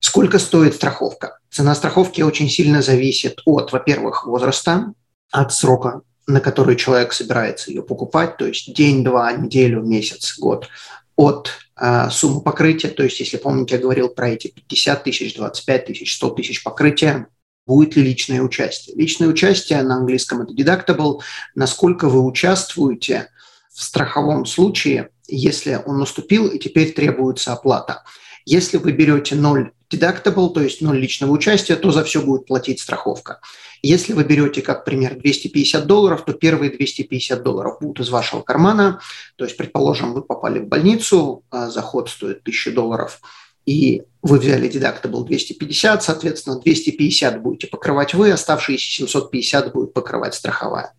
Сколько 0.00 0.38
стоит 0.38 0.74
страховка? 0.74 1.38
Цена 1.50 1.74
страховки 1.74 2.22
очень 2.22 2.48
сильно 2.48 2.80
зависит 2.80 3.40
от, 3.44 3.70
во-первых, 3.70 4.26
возраста, 4.26 4.94
от 5.30 5.52
срока, 5.52 6.02
на 6.26 6.40
который 6.40 6.76
человек 6.76 7.12
собирается 7.12 7.70
ее 7.70 7.82
покупать, 7.82 8.36
то 8.36 8.46
есть 8.46 8.74
день, 8.74 9.04
два, 9.04 9.32
неделю, 9.32 9.82
месяц, 9.82 10.38
год, 10.38 10.68
от 11.16 11.50
э, 11.78 12.08
суммы 12.10 12.40
покрытия, 12.40 12.88
то 12.88 13.02
есть, 13.02 13.20
если 13.20 13.36
помните, 13.36 13.74
я 13.74 13.80
говорил 13.80 14.08
про 14.08 14.30
эти 14.30 14.48
50 14.48 15.04
тысяч, 15.04 15.34
25 15.34 15.86
тысяч, 15.86 16.16
100 16.16 16.30
тысяч 16.30 16.62
покрытия, 16.62 17.26
будет 17.66 17.94
ли 17.94 18.02
личное 18.02 18.40
участие. 18.40 18.96
Личное 18.96 19.28
участие 19.28 19.82
на 19.82 19.96
английском 19.96 20.42
это 20.42 20.54
deductible, 20.54 21.20
насколько 21.54 22.08
вы 22.08 22.24
участвуете 22.24 23.28
в 23.72 23.82
страховом 23.82 24.46
случае, 24.46 25.10
если 25.28 25.80
он 25.84 25.98
наступил 25.98 26.48
и 26.48 26.58
теперь 26.58 26.92
требуется 26.92 27.52
оплата. 27.52 28.02
Если 28.44 28.78
вы 28.78 28.92
берете 28.92 29.34
0 29.36 29.72
deductible, 29.92 30.50
то 30.50 30.60
есть 30.60 30.80
0 30.80 30.98
личного 30.98 31.32
участия, 31.32 31.76
то 31.76 31.90
за 31.90 32.04
все 32.04 32.22
будет 32.22 32.46
платить 32.46 32.80
страховка. 32.80 33.40
Если 33.82 34.12
вы 34.12 34.24
берете, 34.24 34.62
как 34.62 34.84
пример, 34.84 35.18
250 35.18 35.86
долларов, 35.86 36.24
то 36.24 36.32
первые 36.32 36.70
250 36.70 37.42
долларов 37.42 37.78
будут 37.80 38.00
из 38.00 38.10
вашего 38.10 38.42
кармана. 38.42 39.00
То 39.36 39.44
есть, 39.44 39.56
предположим, 39.56 40.12
вы 40.12 40.22
попали 40.22 40.58
в 40.58 40.68
больницу, 40.68 41.44
а 41.50 41.70
заход 41.70 42.10
стоит 42.10 42.40
1000 42.40 42.72
долларов, 42.72 43.20
и 43.66 44.02
вы 44.22 44.38
взяли 44.38 44.70
deductible 44.70 45.24
250, 45.24 46.02
соответственно, 46.02 46.60
250 46.60 47.42
будете 47.42 47.66
покрывать 47.66 48.14
вы, 48.14 48.30
оставшиеся 48.30 49.06
750 49.06 49.72
будет 49.72 49.92
покрывать 49.92 50.34
страховая. 50.34 50.92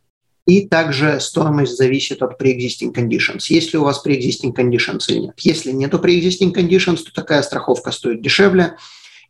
И 0.52 0.68
также 0.68 1.22
стоимость 1.22 1.78
зависит 1.78 2.22
от 2.22 2.38
pre-existing 2.38 2.94
conditions. 2.94 3.46
Есть 3.48 3.72
ли 3.72 3.80
у 3.80 3.86
вас 3.86 4.04
pre-existing 4.06 4.54
conditions 4.54 5.06
или 5.08 5.20
нет. 5.20 5.36
Если 5.38 5.72
нет 5.72 5.94
pre-existing 5.94 6.54
conditions, 6.54 6.98
то 6.98 7.14
такая 7.14 7.42
страховка 7.42 7.92
стоит 7.92 8.22
дешевле. 8.22 8.76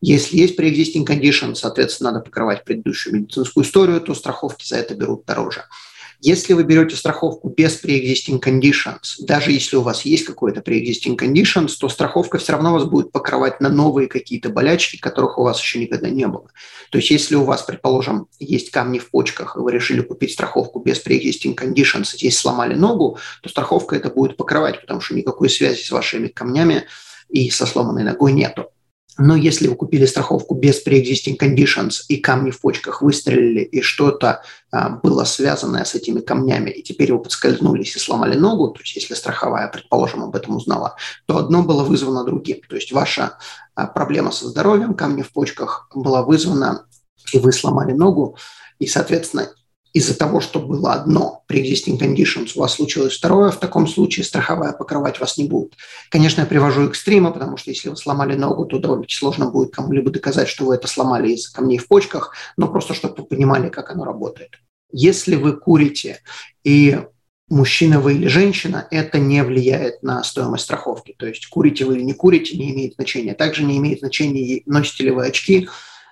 Если 0.01 0.38
есть 0.38 0.60
pre-existing 0.60 1.06
conditions, 1.06 1.56
соответственно, 1.56 2.10
надо 2.10 2.25
покрывать 2.25 2.63
предыдущую 2.63 3.18
медицинскую 3.18 3.63
историю, 3.63 4.01
то 4.01 4.16
страховки 4.16 4.66
за 4.66 4.78
это 4.78 4.96
берут 4.96 5.24
дороже. 5.28 5.66
Если 6.24 6.54
вы 6.54 6.63
берете 6.63 6.96
страховку 6.96 7.50
без 7.50 7.84
pre-existing 7.84 8.40
conditions, 8.40 9.16
даже 9.22 9.51
если 9.51 9.75
у 9.75 9.82
вас 9.82 10.06
есть 10.06 10.24
какой-то 10.24 10.62
pre-existing 10.62 11.18
conditions, 11.18 11.72
то 11.80 11.90
страховка 11.90 12.38
все 12.38 12.51
равно 12.51 12.74
вас 12.74 12.86
будет 12.86 13.12
покрывать 13.12 13.60
на 13.60 13.70
новые 13.70 14.08
какие-то 14.08 14.50
болячки, 14.50 14.98
которых 14.98 15.40
у 15.40 15.44
вас 15.44 15.60
еще 15.60 15.80
никогда 15.80 16.12
не 16.12 16.28
было. 16.28 16.51
То 16.92 17.00
есть 17.00 17.10
если 17.10 17.34
у 17.34 17.44
вас, 17.44 17.63
предположим, 17.63 18.28
есть 18.38 18.70
камни 18.70 19.00
в 19.00 19.10
почках, 19.10 19.56
и 19.56 19.60
вы 19.60 19.72
решили 19.72 20.01
купить 20.01 20.34
страховку 20.34 20.80
без 20.80 21.04
pre-existing 21.04 21.56
conditions, 21.56 22.16
здесь 22.16 22.38
сломали 22.38 22.75
ногу, 22.75 23.18
то 23.42 23.50
страховка 23.50 23.96
это 23.96 24.12
будет 24.12 24.38
покрывать, 24.38 24.80
потому 24.82 25.01
что 25.01 25.16
никакой 25.16 25.50
связи 25.50 25.82
с 25.82 25.90
вашими 25.90 26.28
камнями 26.28 26.86
и 27.30 27.50
со 27.50 27.66
сломанной 27.66 28.04
ногой 28.04 28.34
нету. 28.34 28.70
Но 29.18 29.36
если 29.36 29.68
вы 29.68 29.75
купили 29.75 30.06
страховку 30.06 30.56
без 30.56 30.86
pre-existing 30.86 31.38
conditions 31.38 32.06
и 32.08 32.18
камни 32.18 32.50
в 32.50 32.62
почках 32.62 33.01
выстрелили, 33.01 33.62
и 33.62 33.82
что-то 33.82 34.41
а, 34.72 34.89
было 34.89 35.25
связанное 35.25 35.84
с 35.84 35.96
этими 35.96 36.22
камнями, 36.22 36.70
и 36.70 36.82
теперь 36.82 37.12
вы 37.13 37.20
подскользнулись 37.20 37.96
и 37.96 38.00
сломали 38.00 38.38
ногу, 38.38 38.70
то 38.70 38.80
есть 38.80 38.96
если 38.96 39.13
страховая, 39.13 39.68
предположим, 39.68 40.24
об 40.24 40.36
этом 40.36 40.56
узнала, 40.56 40.96
то 41.25 41.38
одно 41.38 41.62
было 41.62 41.84
вызвано 41.84 42.24
другим. 42.24 42.62
То 42.70 42.75
есть 42.75 42.91
ваша 42.94 43.38
а, 43.75 43.88
проблема 43.88 44.32
со 44.32 44.48
здоровьем, 44.48 44.94
камни 44.94 45.24
в 45.24 45.32
почках 45.32 45.89
была 45.94 46.24
вызвана, 46.24 46.86
и 47.34 47.39
вы 47.39 47.51
сломали 47.51 47.91
ногу, 47.91 48.38
и, 48.80 48.88
соответственно, 48.88 49.50
из-за 49.94 50.18
того, 50.18 50.40
что 50.40 50.60
было 50.60 50.94
одно 50.94 51.44
pre-existing 51.50 52.00
conditions, 52.00 52.52
у 52.56 52.62
вас 52.62 52.76
случилось 52.76 53.18
второе, 53.18 53.52
в 53.52 53.60
таком 53.60 53.88
случае 53.88 54.24
страховая 54.24 54.72
покрывать 54.72 55.20
вас 55.20 55.38
не 55.38 55.46
будет. 55.46 55.74
Конечно, 56.10 56.42
я 56.42 56.48
привожу 56.48 56.88
экстримы, 56.88 57.34
потому 57.34 57.58
что 57.58 57.72
если 57.72 57.90
вы 57.90 57.98
сломали 57.98 58.36
ногу, 58.36 58.66
то 58.66 58.80
довольно 58.80 59.06
сложно 59.10 59.50
будет 59.50 59.74
кому-либо 59.74 60.10
доказать, 60.10 60.48
что 60.48 60.66
вы 60.66 60.76
это 60.76 60.88
сломали 60.88 61.34
из 61.34 61.50
камней 61.50 61.78
в 61.78 61.88
почках, 61.88 62.34
но 62.58 62.68
просто 62.68 62.94
чтобы 62.94 63.16
вы 63.18 63.26
понимали, 63.26 63.70
как 63.70 63.92
оно 63.92 64.06
работает. 64.06 64.52
Если 64.94 65.36
вы 65.36 65.54
курите 65.54 66.20
и 66.64 67.00
мужчина 67.50 68.00
вы 68.00 68.14
или 68.14 68.28
женщина, 68.28 68.88
это 68.92 69.20
не 69.20 69.44
влияет 69.44 70.04
на 70.04 70.24
стоимость 70.24 70.64
страховки. 70.64 71.16
То 71.18 71.28
есть 71.28 71.48
курите 71.48 71.86
вы 71.86 71.98
или 71.98 72.04
не 72.04 72.14
курите, 72.14 72.58
не 72.58 72.72
имеет 72.72 72.96
значения. 72.96 73.34
Также 73.34 73.64
не 73.64 73.78
имеет 73.78 74.00
значения, 74.00 74.64
носите 74.66 75.04
ли 75.04 75.12
вы 75.12 75.28
очки, 75.28 75.68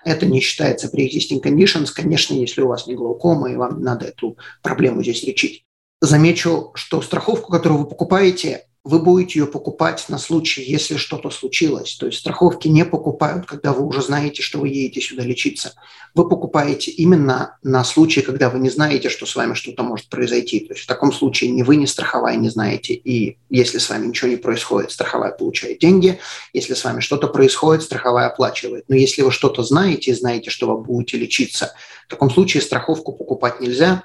это 0.10 0.26
не 0.26 0.40
считается 0.40 0.88
pre-existing 0.88 1.42
conditions, 1.42 1.88
конечно, 1.94 2.34
если 2.34 2.62
у 2.62 2.68
вас 2.68 2.88
не 2.88 2.96
глаукома, 2.96 3.52
и 3.52 3.56
вам 3.56 3.82
надо 3.82 4.08
эту 4.08 4.38
проблему 4.62 5.02
здесь 5.04 5.24
лечить. 5.24 5.66
Замечу, 6.02 6.72
что 6.76 7.02
страховку, 7.02 7.52
которую 7.52 7.82
вы 7.82 7.88
покупаете, 7.88 8.66
вы 8.86 9.00
будете 9.00 9.40
ее 9.40 9.46
покупать 9.46 10.06
на 10.08 10.18
случай, 10.18 10.64
если 10.64 10.96
что-то 10.96 11.30
случилось. 11.32 11.96
То 11.96 12.06
есть 12.06 12.20
страховки 12.20 12.70
не 12.70 12.86
покупают, 12.86 13.46
когда 13.46 13.74
вы 13.74 13.86
уже 13.86 14.02
знаете, 14.02 14.42
что 14.42 14.60
вы 14.60 14.70
едете 14.70 15.02
сюда 15.02 15.24
лечиться. 15.24 15.74
Вы 16.16 16.30
покупаете 16.30 16.90
именно 16.92 17.58
на 17.62 17.84
случай, 17.84 18.22
когда 18.22 18.50
вы 18.50 18.60
не 18.60 18.70
знаете, 18.70 19.10
что 19.10 19.26
с 19.26 19.36
вами 19.36 19.54
что-то 19.54 19.84
может 19.84 20.08
произойти. 20.08 20.62
То 20.62 20.74
есть 20.74 20.86
в 20.86 20.88
таком 20.88 21.12
случае 21.12 21.52
ни 21.52 21.62
вы, 21.62 21.76
ни 21.76 21.86
страховая 21.86 22.38
не 22.38 22.50
знаете. 22.50 22.94
И 22.94 23.38
если 23.50 23.80
с 23.80 23.90
вами 23.90 24.08
ничего 24.08 24.30
не 24.30 24.38
происходит, 24.38 24.92
страховая 24.92 25.32
получает 25.32 25.80
деньги. 25.80 26.20
Если 26.54 26.74
с 26.74 26.84
вами 26.84 27.02
что-то 27.02 27.28
происходит, 27.28 27.84
страховая 27.84 28.28
оплачивает. 28.28 28.86
Но 28.88 28.96
если 28.96 29.24
вы 29.24 29.32
что-то 29.32 29.62
знаете 29.64 30.12
и 30.12 30.16
знаете, 30.16 30.50
что 30.50 30.68
вы 30.68 30.82
будете 30.82 31.18
лечиться, 31.18 31.74
в 32.08 32.10
таком 32.10 32.30
случае 32.30 32.64
страховку 32.64 33.12
покупать 33.12 33.60
нельзя, 33.60 34.04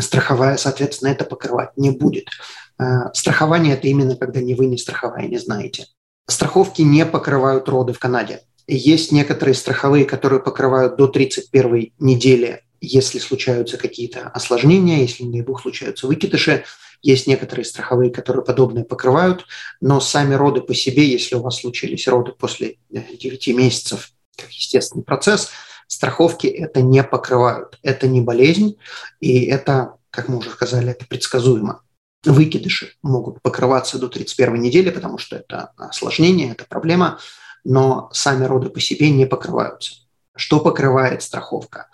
страховая, 0.00 0.56
соответственно, 0.56 1.10
это 1.10 1.24
покрывать 1.24 1.70
не 1.76 1.90
будет. 1.90 2.28
Э, 2.78 3.12
страхование– 3.12 3.74
это 3.74 3.88
именно 3.88 4.16
когда 4.16 4.40
ни 4.40 4.54
вы, 4.54 4.66
ни 4.66 4.76
страховая 4.76 5.26
не 5.26 5.38
знаете. 5.38 5.86
Страховки 6.26 6.82
не 6.82 7.04
покрывают 7.06 7.68
роды 7.68 7.92
в 7.92 7.98
Канаде. 7.98 8.42
Есть 8.66 9.12
некоторые 9.12 9.54
страховые, 9.54 10.04
которые 10.04 10.40
покрывают 10.40 10.96
до 10.96 11.08
31 11.08 11.92
недели, 11.98 12.62
если 12.80 13.18
случаются 13.18 13.78
какие-то 13.78 14.28
осложнения, 14.28 14.98
если, 14.98 15.24
не 15.24 15.42
бог, 15.42 15.62
случаются 15.62 16.06
выкидыши. 16.06 16.64
Есть 17.00 17.26
некоторые 17.26 17.64
страховые, 17.64 18.10
которые 18.10 18.44
подобное 18.44 18.84
покрывают, 18.84 19.46
но 19.80 20.00
сами 20.00 20.34
роды 20.34 20.60
по 20.60 20.74
себе, 20.74 21.08
если 21.08 21.36
у 21.36 21.42
вас 21.42 21.60
случились 21.60 22.06
роды 22.08 22.32
после 22.32 22.76
9 22.90 23.48
месяцев, 23.56 24.12
как 24.36 24.50
естественный 24.50 25.04
процесс, 25.04 25.50
страховки 25.86 26.46
это 26.46 26.82
не 26.82 27.02
покрывают. 27.02 27.78
Это 27.82 28.06
не 28.06 28.20
болезнь, 28.20 28.76
и 29.20 29.44
это, 29.44 29.94
как 30.10 30.28
мы 30.28 30.38
уже 30.38 30.50
сказали, 30.50 30.90
это 30.90 31.06
предсказуемо 31.06 31.82
выкидыши 32.24 32.92
могут 33.02 33.40
покрываться 33.42 33.98
до 33.98 34.08
31 34.08 34.60
недели, 34.60 34.90
потому 34.90 35.18
что 35.18 35.36
это 35.36 35.72
осложнение, 35.76 36.52
это 36.52 36.64
проблема, 36.64 37.18
но 37.64 38.08
сами 38.12 38.44
роды 38.44 38.70
по 38.70 38.80
себе 38.80 39.10
не 39.10 39.26
покрываются. 39.26 39.94
Что 40.34 40.60
покрывает 40.60 41.22
страховка? 41.22 41.88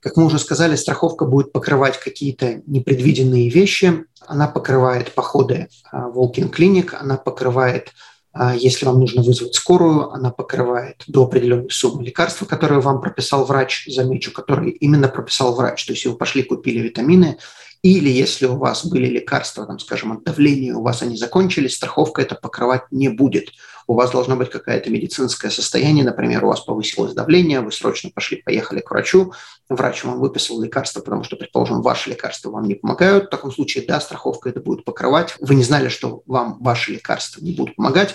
Как 0.00 0.16
мы 0.16 0.24
уже 0.24 0.40
сказали, 0.40 0.74
страховка 0.74 1.24
будет 1.24 1.52
покрывать 1.52 1.98
какие-то 1.98 2.60
непредвиденные 2.66 3.48
вещи. 3.48 4.04
Она 4.26 4.48
покрывает 4.48 5.14
походы 5.14 5.68
в 5.92 6.18
walk 6.18 6.48
клиник, 6.48 6.94
она 6.94 7.16
покрывает, 7.16 7.92
а, 8.32 8.54
если 8.54 8.84
вам 8.84 8.98
нужно 8.98 9.22
вызвать 9.22 9.54
скорую, 9.54 10.10
она 10.10 10.30
покрывает 10.30 11.04
до 11.06 11.22
определенной 11.24 11.70
суммы 11.70 12.02
лекарства, 12.02 12.46
которые 12.46 12.80
вам 12.80 13.00
прописал 13.00 13.44
врач, 13.44 13.86
замечу, 13.86 14.32
которые 14.32 14.72
именно 14.72 15.06
прописал 15.06 15.54
врач. 15.54 15.84
То 15.86 15.92
есть 15.92 16.04
вы 16.04 16.16
пошли, 16.16 16.42
купили 16.42 16.80
витамины, 16.80 17.38
или 17.82 18.08
если 18.08 18.46
у 18.46 18.56
вас 18.56 18.86
были 18.86 19.06
лекарства, 19.06 19.66
там, 19.66 19.80
скажем, 19.80 20.12
от 20.12 20.24
давления, 20.24 20.74
у 20.74 20.82
вас 20.82 21.02
они 21.02 21.16
закончились, 21.16 21.74
страховка 21.74 22.22
это 22.22 22.36
покрывать 22.36 22.82
не 22.92 23.08
будет. 23.08 23.50
У 23.88 23.94
вас 23.94 24.12
должно 24.12 24.36
быть 24.36 24.50
какое-то 24.50 24.88
медицинское 24.88 25.50
состояние, 25.50 26.04
например, 26.04 26.44
у 26.44 26.48
вас 26.48 26.60
повысилось 26.60 27.14
давление, 27.14 27.60
вы 27.60 27.72
срочно 27.72 28.10
пошли, 28.14 28.40
поехали 28.40 28.80
к 28.80 28.90
врачу, 28.90 29.32
врач 29.68 30.04
вам 30.04 30.20
выписал 30.20 30.62
лекарства, 30.62 31.00
потому 31.00 31.24
что, 31.24 31.34
предположим, 31.34 31.82
ваши 31.82 32.10
лекарства 32.10 32.50
вам 32.50 32.68
не 32.68 32.76
помогают. 32.76 33.24
В 33.24 33.30
таком 33.30 33.50
случае, 33.50 33.84
да, 33.84 34.00
страховка 34.00 34.48
это 34.48 34.60
будет 34.60 34.84
покрывать. 34.84 35.34
Вы 35.40 35.56
не 35.56 35.64
знали, 35.64 35.88
что 35.88 36.22
вам 36.26 36.58
ваши 36.60 36.92
лекарства 36.92 37.40
не 37.40 37.52
будут 37.52 37.74
помогать, 37.74 38.14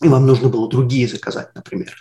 и 0.00 0.08
вам 0.08 0.26
нужно 0.26 0.48
было 0.48 0.66
другие 0.66 1.06
заказать, 1.06 1.54
например. 1.54 1.94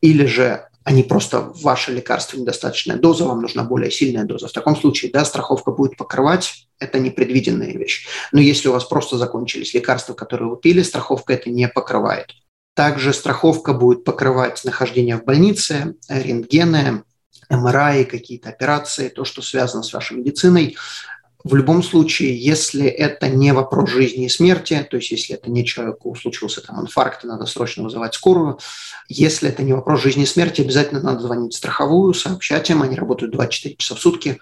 Или 0.00 0.26
же 0.26 0.68
они 0.84 1.02
просто 1.02 1.40
ваше 1.40 1.92
лекарство 1.92 2.36
недостаточная 2.38 2.96
доза, 2.96 3.24
вам 3.24 3.40
нужна 3.40 3.64
более 3.64 3.90
сильная 3.90 4.24
доза. 4.24 4.48
В 4.48 4.52
таком 4.52 4.76
случае, 4.76 5.10
да, 5.10 5.24
страховка 5.24 5.70
будет 5.70 5.96
покрывать, 5.96 6.68
это 6.78 6.98
непредвиденная 6.98 7.72
вещь. 7.72 8.06
Но 8.32 8.40
если 8.40 8.68
у 8.68 8.72
вас 8.72 8.84
просто 8.84 9.16
закончились 9.16 9.72
лекарства, 9.72 10.12
которые 10.12 10.50
вы 10.50 10.56
пили, 10.56 10.82
страховка 10.82 11.32
это 11.32 11.50
не 11.50 11.68
покрывает. 11.68 12.32
Также 12.74 13.14
страховка 13.14 13.72
будет 13.72 14.04
покрывать 14.04 14.62
нахождение 14.64 15.16
в 15.16 15.24
больнице, 15.24 15.94
рентгены, 16.08 17.04
МРАИ, 17.48 18.04
какие-то 18.04 18.48
операции, 18.48 19.08
то, 19.08 19.24
что 19.24 19.42
связано 19.42 19.82
с 19.82 19.92
вашей 19.92 20.16
медициной. 20.16 20.76
В 21.44 21.54
любом 21.54 21.82
случае, 21.82 22.34
если 22.42 22.86
это 22.86 23.28
не 23.28 23.52
вопрос 23.52 23.90
жизни 23.90 24.24
и 24.24 24.28
смерти, 24.30 24.86
то 24.90 24.96
есть 24.96 25.10
если 25.10 25.34
это 25.34 25.50
не 25.50 25.62
человеку 25.66 26.14
случился 26.14 26.62
там 26.62 26.80
инфаркт, 26.80 27.22
и 27.22 27.26
надо 27.26 27.44
срочно 27.44 27.82
вызывать 27.82 28.14
скорую, 28.14 28.58
если 29.08 29.50
это 29.50 29.62
не 29.62 29.74
вопрос 29.74 30.00
жизни 30.00 30.22
и 30.22 30.26
смерти, 30.26 30.62
обязательно 30.62 31.02
надо 31.02 31.20
звонить 31.20 31.52
в 31.52 31.56
страховую, 31.56 32.14
сообщать 32.14 32.70
им, 32.70 32.80
они 32.80 32.96
работают 32.96 33.32
24 33.32 33.76
часа 33.76 33.94
в 33.94 34.00
сутки, 34.00 34.40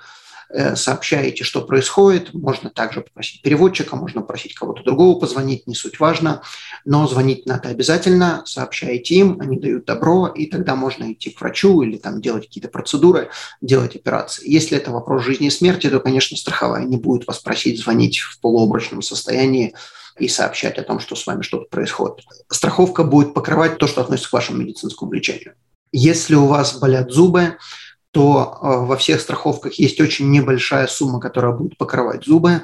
сообщаете, 0.74 1.44
что 1.44 1.62
происходит. 1.62 2.34
Можно 2.34 2.70
также 2.70 3.00
попросить 3.00 3.42
переводчика, 3.42 3.96
можно 3.96 4.20
попросить 4.20 4.54
кого-то 4.54 4.82
другого 4.82 5.18
позвонить, 5.18 5.66
не 5.66 5.74
суть 5.74 6.00
важно. 6.00 6.42
Но 6.84 7.06
звонить 7.06 7.46
надо 7.46 7.68
обязательно, 7.68 8.42
сообщаете 8.44 9.14
им, 9.14 9.40
они 9.40 9.58
дают 9.58 9.84
добро, 9.84 10.26
и 10.26 10.46
тогда 10.46 10.74
можно 10.74 11.12
идти 11.12 11.30
к 11.30 11.40
врачу 11.40 11.82
или 11.82 11.96
там 11.96 12.20
делать 12.20 12.46
какие-то 12.46 12.68
процедуры, 12.68 13.30
делать 13.60 13.96
операции. 13.96 14.50
Если 14.50 14.76
это 14.76 14.90
вопрос 14.90 15.24
жизни 15.24 15.46
и 15.46 15.50
смерти, 15.50 15.88
то, 15.88 16.00
конечно, 16.00 16.36
страховая 16.36 16.84
не 16.84 16.96
будет 16.96 17.26
вас 17.26 17.38
просить 17.38 17.80
звонить 17.80 18.18
в 18.18 18.40
полуобрачном 18.40 19.02
состоянии, 19.02 19.74
и 20.18 20.28
сообщать 20.28 20.78
о 20.78 20.82
том, 20.82 21.00
что 21.00 21.16
с 21.16 21.26
вами 21.26 21.42
что-то 21.42 21.64
происходит. 21.70 22.24
Страховка 22.50 23.02
будет 23.02 23.32
покрывать 23.32 23.78
то, 23.78 23.86
что 23.86 24.02
относится 24.02 24.28
к 24.28 24.32
вашему 24.34 24.58
медицинскому 24.58 25.10
лечению. 25.12 25.54
Если 25.90 26.34
у 26.34 26.46
вас 26.46 26.78
болят 26.78 27.10
зубы, 27.10 27.58
то 28.12 28.58
э, 28.62 28.86
во 28.86 28.96
всех 28.96 29.20
страховках 29.20 29.74
есть 29.74 30.00
очень 30.00 30.30
небольшая 30.30 30.86
сумма, 30.86 31.18
которая 31.18 31.52
будет 31.52 31.76
покрывать 31.76 32.24
зубы 32.24 32.62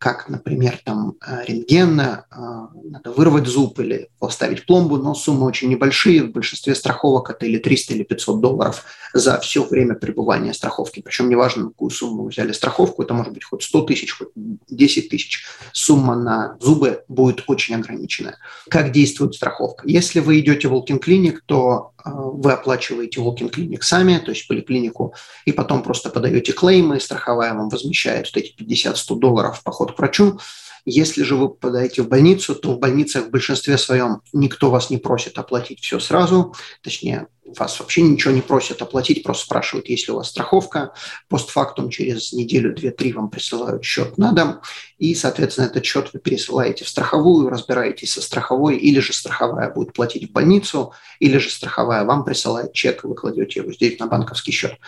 как, 0.00 0.30
например, 0.30 0.80
там 0.82 1.16
э, 1.20 1.44
рентген, 1.46 2.00
э, 2.00 2.22
надо 2.30 3.12
вырвать 3.12 3.46
зуб 3.46 3.78
или 3.80 4.08
поставить 4.18 4.64
пломбу, 4.64 4.96
но 4.96 5.14
суммы 5.14 5.44
очень 5.44 5.68
небольшие. 5.68 6.22
В 6.22 6.32
большинстве 6.32 6.74
страховок 6.74 7.28
это 7.28 7.44
или 7.44 7.58
300, 7.58 7.92
или 7.92 8.04
500 8.04 8.40
долларов 8.40 8.84
за 9.12 9.38
все 9.40 9.62
время 9.62 9.94
пребывания 9.94 10.54
страховки. 10.54 11.02
Причем 11.02 11.28
неважно, 11.28 11.64
на 11.64 11.68
какую 11.68 11.90
сумму 11.90 12.22
вы 12.22 12.30
взяли 12.30 12.52
страховку, 12.52 13.02
это 13.02 13.12
может 13.12 13.34
быть 13.34 13.44
хоть 13.44 13.62
100 13.62 13.82
тысяч, 13.82 14.16
хоть 14.16 14.28
10 14.34 15.10
тысяч. 15.10 15.44
Сумма 15.72 16.16
на 16.16 16.56
зубы 16.60 17.04
будет 17.08 17.44
очень 17.46 17.74
ограниченная. 17.74 18.38
Как 18.70 18.92
действует 18.92 19.34
страховка? 19.34 19.86
Если 19.86 20.20
вы 20.20 20.40
идете 20.40 20.68
в 20.68 20.72
Walking 20.72 20.98
Clinic, 20.98 21.40
то 21.44 21.92
вы 22.04 22.52
оплачиваете 22.52 23.20
Walking 23.20 23.50
Clinic 23.50 23.82
сами, 23.82 24.18
то 24.18 24.30
есть 24.30 24.46
поликлинику, 24.48 25.14
и 25.44 25.52
потом 25.52 25.82
просто 25.82 26.10
подаете 26.10 26.52
клеймы, 26.52 27.00
страховая 27.00 27.54
вам 27.54 27.68
возмещает 27.68 28.30
вот 28.32 28.42
эти 28.42 28.54
50-100 28.54 29.18
долларов 29.18 29.62
поход 29.62 29.92
к 29.92 29.98
врачу. 29.98 30.38
Если 30.84 31.22
же 31.22 31.36
вы 31.36 31.48
попадаете 31.48 32.02
в 32.02 32.08
больницу, 32.08 32.54
то 32.54 32.72
в 32.72 32.78
больницах 32.78 33.26
в 33.26 33.30
большинстве 33.30 33.78
своем 33.78 34.22
никто 34.32 34.70
вас 34.70 34.90
не 34.90 34.98
просит 34.98 35.38
оплатить 35.38 35.80
все 35.80 36.00
сразу, 36.00 36.54
точнее, 36.82 37.28
вас 37.58 37.80
вообще 37.80 38.02
ничего 38.02 38.32
не 38.32 38.42
просят 38.42 38.80
оплатить, 38.82 39.22
просто 39.22 39.44
спрашивают, 39.44 39.88
есть 39.88 40.06
ли 40.06 40.12
у 40.12 40.16
вас 40.16 40.28
страховка. 40.28 40.92
Постфактум 41.28 41.90
через 41.90 42.32
неделю, 42.32 42.74
две, 42.74 42.90
три 42.90 43.12
вам 43.12 43.30
присылают 43.30 43.84
счет 43.84 44.18
на 44.18 44.32
дом, 44.32 44.60
и, 44.98 45.14
соответственно, 45.14 45.66
этот 45.66 45.84
счет 45.84 46.10
вы 46.12 46.20
пересылаете 46.20 46.84
в 46.84 46.88
страховую, 46.88 47.48
разбираетесь 47.48 48.12
со 48.12 48.22
страховой, 48.22 48.76
или 48.76 49.00
же 49.00 49.12
страховая 49.12 49.70
будет 49.72 49.92
платить 49.92 50.28
в 50.28 50.32
больницу, 50.32 50.92
или 51.18 51.38
же 51.38 51.50
страховая 51.50 52.04
вам 52.04 52.24
присылает 52.24 52.72
чек, 52.72 53.04
и 53.04 53.06
вы 53.06 53.14
кладете 53.14 53.60
его 53.60 53.72
здесь 53.72 53.98
на 53.98 54.06
банковский 54.06 54.52
счет. 54.52 54.78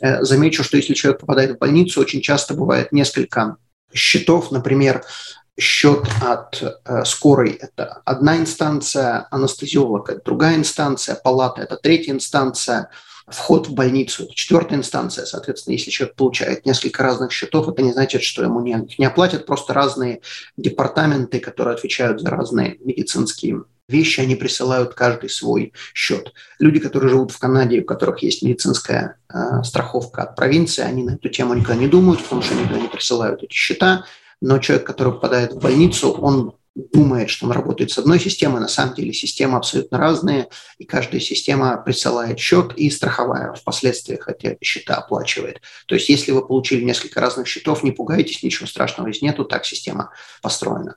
Э, 0.00 0.22
замечу, 0.22 0.64
что 0.64 0.76
если 0.76 0.94
человек 0.94 1.20
попадает 1.20 1.52
в 1.52 1.58
больницу, 1.58 2.00
очень 2.00 2.20
часто 2.20 2.54
бывает 2.54 2.92
несколько 2.92 3.56
счетов, 3.94 4.50
например, 4.50 5.04
счет 5.58 6.08
от 6.22 6.62
э, 6.62 7.04
скорой– 7.04 7.50
это 7.60 8.02
одна 8.04 8.36
инстанция, 8.38 9.26
анестезиолог– 9.30 10.08
это 10.10 10.22
другая 10.24 10.56
инстанция, 10.56 11.14
палата– 11.14 11.60
это 11.62 11.76
третья 11.76 12.12
инстанция, 12.12 12.90
вход 13.26 13.68
в 13.68 13.74
больницу– 13.74 14.22
это 14.24 14.34
четвертая 14.34 14.78
инстанция. 14.78 15.24
Соответственно, 15.24 15.74
если 15.74 15.90
человек 15.90 16.16
получает 16.16 16.66
несколько 16.66 17.02
разных 17.02 17.32
счетов, 17.32 17.68
это 17.68 17.82
не 17.82 17.92
значит, 17.92 18.22
что 18.22 18.42
ему 18.42 18.60
не, 18.60 18.76
не 18.98 19.04
оплатят, 19.04 19.46
просто 19.46 19.74
разные 19.74 20.20
департаменты, 20.56 21.40
которые 21.40 21.74
отвечают 21.74 22.20
за 22.20 22.30
разные 22.30 22.78
медицинские 22.80 23.64
вещи, 23.88 24.20
они 24.20 24.34
присылают 24.34 24.94
каждый 24.94 25.28
свой 25.28 25.72
счет. 25.94 26.32
Люди, 26.58 26.80
которые 26.80 27.10
живут 27.10 27.30
в 27.30 27.38
Канаде, 27.38 27.80
у 27.80 27.84
которых 27.84 28.22
есть 28.22 28.42
медицинская 28.42 29.16
э, 29.28 29.62
страховка 29.64 30.22
от 30.22 30.36
провинции, 30.36 30.82
они 30.82 31.04
на 31.04 31.12
эту 31.12 31.28
тему 31.28 31.54
никогда 31.54 31.76
не 31.76 31.88
думают, 31.88 32.22
потому 32.22 32.42
что 32.42 32.54
они 32.54 32.62
никогда 32.62 32.80
не 32.80 32.88
присылают 32.88 33.42
эти 33.42 33.52
счета. 33.52 34.04
Но 34.40 34.58
человек, 34.58 34.86
который 34.86 35.12
попадает 35.12 35.52
в 35.52 35.60
больницу, 35.60 36.10
он 36.10 36.54
думает, 36.74 37.28
что 37.28 37.46
он 37.46 37.52
работает 37.52 37.90
с 37.90 37.98
одной 37.98 38.18
системой, 38.18 38.60
на 38.60 38.68
самом 38.68 38.94
деле 38.94 39.12
системы 39.12 39.58
абсолютно 39.58 39.98
разные, 39.98 40.48
и 40.78 40.84
каждая 40.84 41.20
система 41.20 41.76
присылает 41.76 42.38
счет 42.38 42.72
и 42.76 42.90
страховая 42.90 43.52
впоследствии, 43.54 44.16
хотя 44.16 44.56
счета 44.62 44.94
оплачивает. 44.96 45.60
То 45.86 45.94
есть 45.94 46.08
если 46.08 46.32
вы 46.32 46.46
получили 46.46 46.82
несколько 46.84 47.20
разных 47.20 47.46
счетов, 47.46 47.82
не 47.82 47.92
пугайтесь, 47.92 48.42
ничего 48.42 48.66
страшного 48.66 49.10
здесь 49.10 49.22
нету, 49.22 49.44
так 49.44 49.66
система 49.66 50.10
построена. 50.40 50.96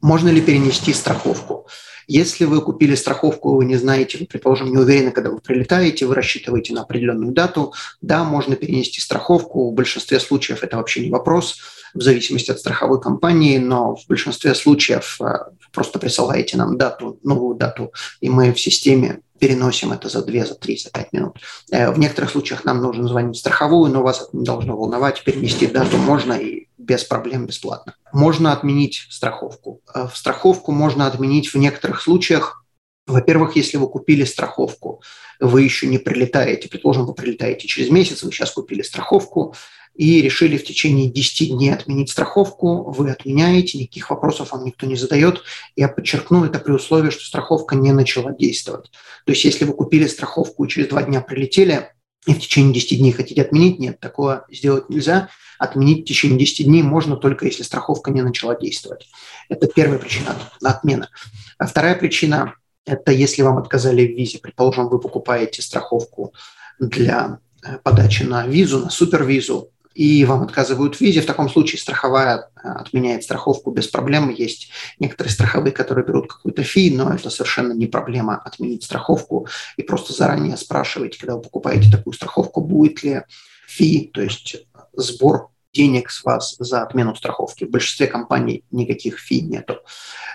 Можно 0.00 0.28
ли 0.28 0.42
перенести 0.42 0.92
страховку? 0.92 1.66
Если 2.06 2.44
вы 2.44 2.60
купили 2.60 2.94
страховку, 2.94 3.54
вы 3.54 3.64
не 3.64 3.76
знаете, 3.76 4.18
вы, 4.18 4.26
предположим, 4.26 4.70
не 4.70 4.76
уверены, 4.76 5.10
когда 5.10 5.30
вы 5.30 5.38
прилетаете, 5.38 6.04
вы 6.04 6.14
рассчитываете 6.14 6.74
на 6.74 6.82
определенную 6.82 7.32
дату, 7.32 7.72
да, 8.02 8.24
можно 8.24 8.56
перенести 8.56 9.00
страховку. 9.00 9.70
В 9.70 9.74
большинстве 9.74 10.20
случаев 10.20 10.62
это 10.62 10.76
вообще 10.76 11.00
не 11.00 11.10
вопрос, 11.10 11.56
в 11.94 12.02
зависимости 12.02 12.50
от 12.50 12.58
страховой 12.58 13.00
компании, 13.00 13.58
но 13.58 13.96
в 13.96 14.06
большинстве 14.08 14.54
случаев 14.54 15.20
э, 15.20 15.24
просто 15.72 15.98
присылаете 15.98 16.56
нам 16.56 16.76
дату, 16.76 17.18
новую 17.22 17.56
дату, 17.56 17.92
и 18.20 18.28
мы 18.28 18.52
в 18.52 18.60
системе 18.60 19.20
переносим 19.38 19.92
это 19.92 20.08
за 20.08 20.24
2, 20.24 20.46
за 20.46 20.54
3, 20.54 20.76
за 20.76 20.90
5 20.90 21.12
минут. 21.12 21.36
Э, 21.70 21.90
в 21.90 21.98
некоторых 21.98 22.30
случаях 22.30 22.64
нам 22.64 22.80
нужно 22.80 23.08
звонить 23.08 23.36
в 23.36 23.38
страховую, 23.38 23.92
но 23.92 24.02
вас 24.02 24.22
это 24.22 24.36
не 24.36 24.44
должно 24.44 24.76
волновать. 24.76 25.22
Перенести 25.24 25.66
дату 25.66 25.96
можно 25.98 26.32
и 26.34 26.68
без 26.78 27.04
проблем 27.04 27.46
бесплатно. 27.46 27.94
Можно 28.12 28.52
отменить 28.52 29.06
страховку. 29.10 29.80
Э, 29.94 30.08
в 30.10 30.16
страховку 30.16 30.72
можно 30.72 31.06
отменить 31.06 31.52
в 31.52 31.56
некоторых 31.56 32.00
случаях. 32.00 32.64
Во-первых, 33.06 33.56
если 33.56 33.76
вы 33.76 33.88
купили 33.88 34.24
страховку, 34.24 35.02
вы 35.40 35.62
еще 35.62 35.86
не 35.86 35.98
прилетаете, 35.98 36.68
предположим, 36.68 37.04
вы 37.04 37.14
прилетаете 37.14 37.68
через 37.68 37.90
месяц, 37.90 38.22
вы 38.22 38.32
сейчас 38.32 38.50
купили 38.52 38.82
страховку, 38.82 39.54
и 39.94 40.20
решили 40.22 40.56
в 40.56 40.64
течение 40.64 41.08
10 41.08 41.50
дней 41.50 41.72
отменить 41.72 42.10
страховку, 42.10 42.90
вы 42.90 43.10
отменяете, 43.10 43.78
никаких 43.78 44.10
вопросов 44.10 44.52
вам 44.52 44.64
никто 44.64 44.86
не 44.86 44.96
задает. 44.96 45.42
Я 45.76 45.88
подчеркну, 45.88 46.44
это 46.44 46.58
при 46.58 46.72
условии, 46.72 47.10
что 47.10 47.24
страховка 47.24 47.76
не 47.76 47.92
начала 47.92 48.32
действовать. 48.32 48.90
То 49.24 49.32
есть 49.32 49.44
если 49.44 49.64
вы 49.64 49.72
купили 49.72 50.06
страховку 50.06 50.64
и 50.64 50.68
через 50.68 50.88
два 50.88 51.02
дня 51.02 51.20
прилетели, 51.20 51.90
и 52.26 52.32
в 52.32 52.40
течение 52.40 52.72
10 52.72 52.98
дней 52.98 53.12
хотите 53.12 53.42
отменить, 53.42 53.78
нет, 53.78 54.00
такого 54.00 54.46
сделать 54.50 54.88
нельзя. 54.88 55.28
Отменить 55.58 56.04
в 56.04 56.08
течение 56.08 56.38
10 56.38 56.66
дней 56.66 56.82
можно 56.82 57.16
только 57.16 57.46
если 57.46 57.62
страховка 57.62 58.10
не 58.10 58.22
начала 58.22 58.58
действовать. 58.58 59.08
Это 59.48 59.66
первая 59.66 59.98
причина 59.98 60.34
отмена. 60.62 61.10
А 61.58 61.66
вторая 61.66 61.94
причина– 61.94 62.54
это 62.86 63.12
если 63.12 63.42
вам 63.42 63.58
отказали 63.58 64.06
в 64.06 64.16
визе. 64.16 64.38
Предположим, 64.38 64.88
вы 64.88 64.98
покупаете 64.98 65.60
страховку 65.60 66.32
для 66.80 67.40
э, 67.62 67.78
подачи 67.82 68.22
на 68.22 68.46
визу, 68.46 68.80
на 68.80 68.90
супервизу, 68.90 69.70
и 69.94 70.24
вам 70.24 70.42
отказывают 70.42 70.96
в 70.96 71.00
визе, 71.00 71.20
в 71.20 71.26
таком 71.26 71.48
случае 71.48 71.80
страховая 71.80 72.50
э, 72.56 72.68
отменяет 72.68 73.22
страховку 73.22 73.70
без 73.70 73.86
проблем. 73.86 74.28
Есть 74.28 74.70
некоторые 74.98 75.32
страховые, 75.32 75.72
которые 75.72 76.04
берут 76.04 76.32
какую-то 76.32 76.62
фи, 76.64 76.94
но 76.94 77.12
это 77.12 77.30
совершенно 77.30 77.72
не 77.72 77.86
проблема 77.86 78.36
отменить 78.36 78.84
страховку. 78.84 79.46
И 79.76 79.82
просто 79.82 80.12
заранее 80.12 80.56
спрашиваете, 80.56 81.18
когда 81.18 81.36
вы 81.36 81.42
покупаете 81.42 81.90
такую 81.90 82.14
страховку, 82.14 82.60
будет 82.60 83.02
ли 83.02 83.22
фи, 83.68 84.10
то 84.12 84.20
есть 84.20 84.66
сбор 84.92 85.48
денег 85.72 86.10
с 86.10 86.24
вас 86.24 86.56
за 86.58 86.82
отмену 86.82 87.14
страховки. 87.14 87.64
В 87.64 87.70
большинстве 87.70 88.06
компаний 88.06 88.64
никаких 88.70 89.18
фи 89.18 89.42
нету. 89.42 89.78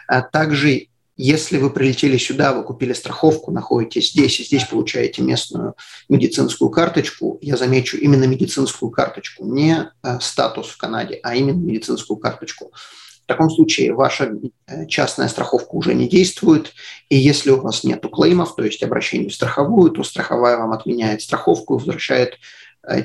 А 0.07 0.21
также 0.21 0.87
если 1.21 1.57
вы 1.57 1.69
прилетели 1.69 2.15
сюда, 2.15 2.53
вы 2.53 2.63
купили 2.63 2.93
страховку, 2.93 3.51
находитесь 3.51 4.11
здесь, 4.11 4.39
и 4.39 4.43
здесь 4.45 4.63
получаете 4.63 5.21
местную 5.21 5.75
медицинскую 6.07 6.69
карточку, 6.69 7.37
я 7.41 7.57
замечу 7.57 7.97
именно 7.97 8.23
медицинскую 8.23 8.89
карточку, 8.89 9.45
не 9.45 9.91
э, 10.01 10.19
статус 10.21 10.69
в 10.69 10.77
Канаде, 10.77 11.19
а 11.21 11.35
именно 11.35 11.57
медицинскую 11.57 12.15
карточку. 12.15 12.71
В 12.71 13.27
таком 13.27 13.49
случае 13.49 13.93
ваша 13.93 14.31
э, 14.67 14.87
частная 14.87 15.27
страховка 15.27 15.75
уже 15.75 15.93
не 15.93 16.07
действует, 16.07 16.71
и 17.09 17.17
если 17.17 17.51
у 17.51 17.59
вас 17.59 17.83
нет 17.83 18.01
клеймов, 18.09 18.55
то 18.55 18.63
есть 18.63 18.81
обращений 18.81 19.27
в 19.27 19.33
страховую, 19.33 19.91
то 19.91 20.03
страховая 20.03 20.57
вам 20.57 20.71
отменяет 20.71 21.21
страховку 21.21 21.75
и 21.75 21.79
возвращает 21.79 22.37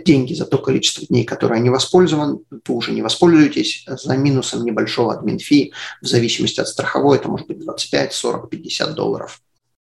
деньги 0.05 0.35
за 0.35 0.47
то 0.47 0.59
количество 0.59 1.07
дней, 1.07 1.25
которые 1.25 1.59
они 1.59 1.71
воспользованы, 1.71 2.39
вы 2.51 2.75
уже 2.75 2.93
не 2.93 3.03
воспользуетесь 3.03 3.85
за 3.87 4.17
минусом 4.17 4.65
небольшого 4.65 5.15
админ 5.15 5.39
фи, 5.39 5.73
в 6.01 6.07
зависимости 6.07 6.61
от 6.61 6.69
страховой, 6.69 7.19
это 7.19 7.29
может 7.29 7.47
быть 7.47 7.59
25, 7.59 8.13
40, 8.13 8.51
50 8.51 8.95
долларов. 8.95 9.41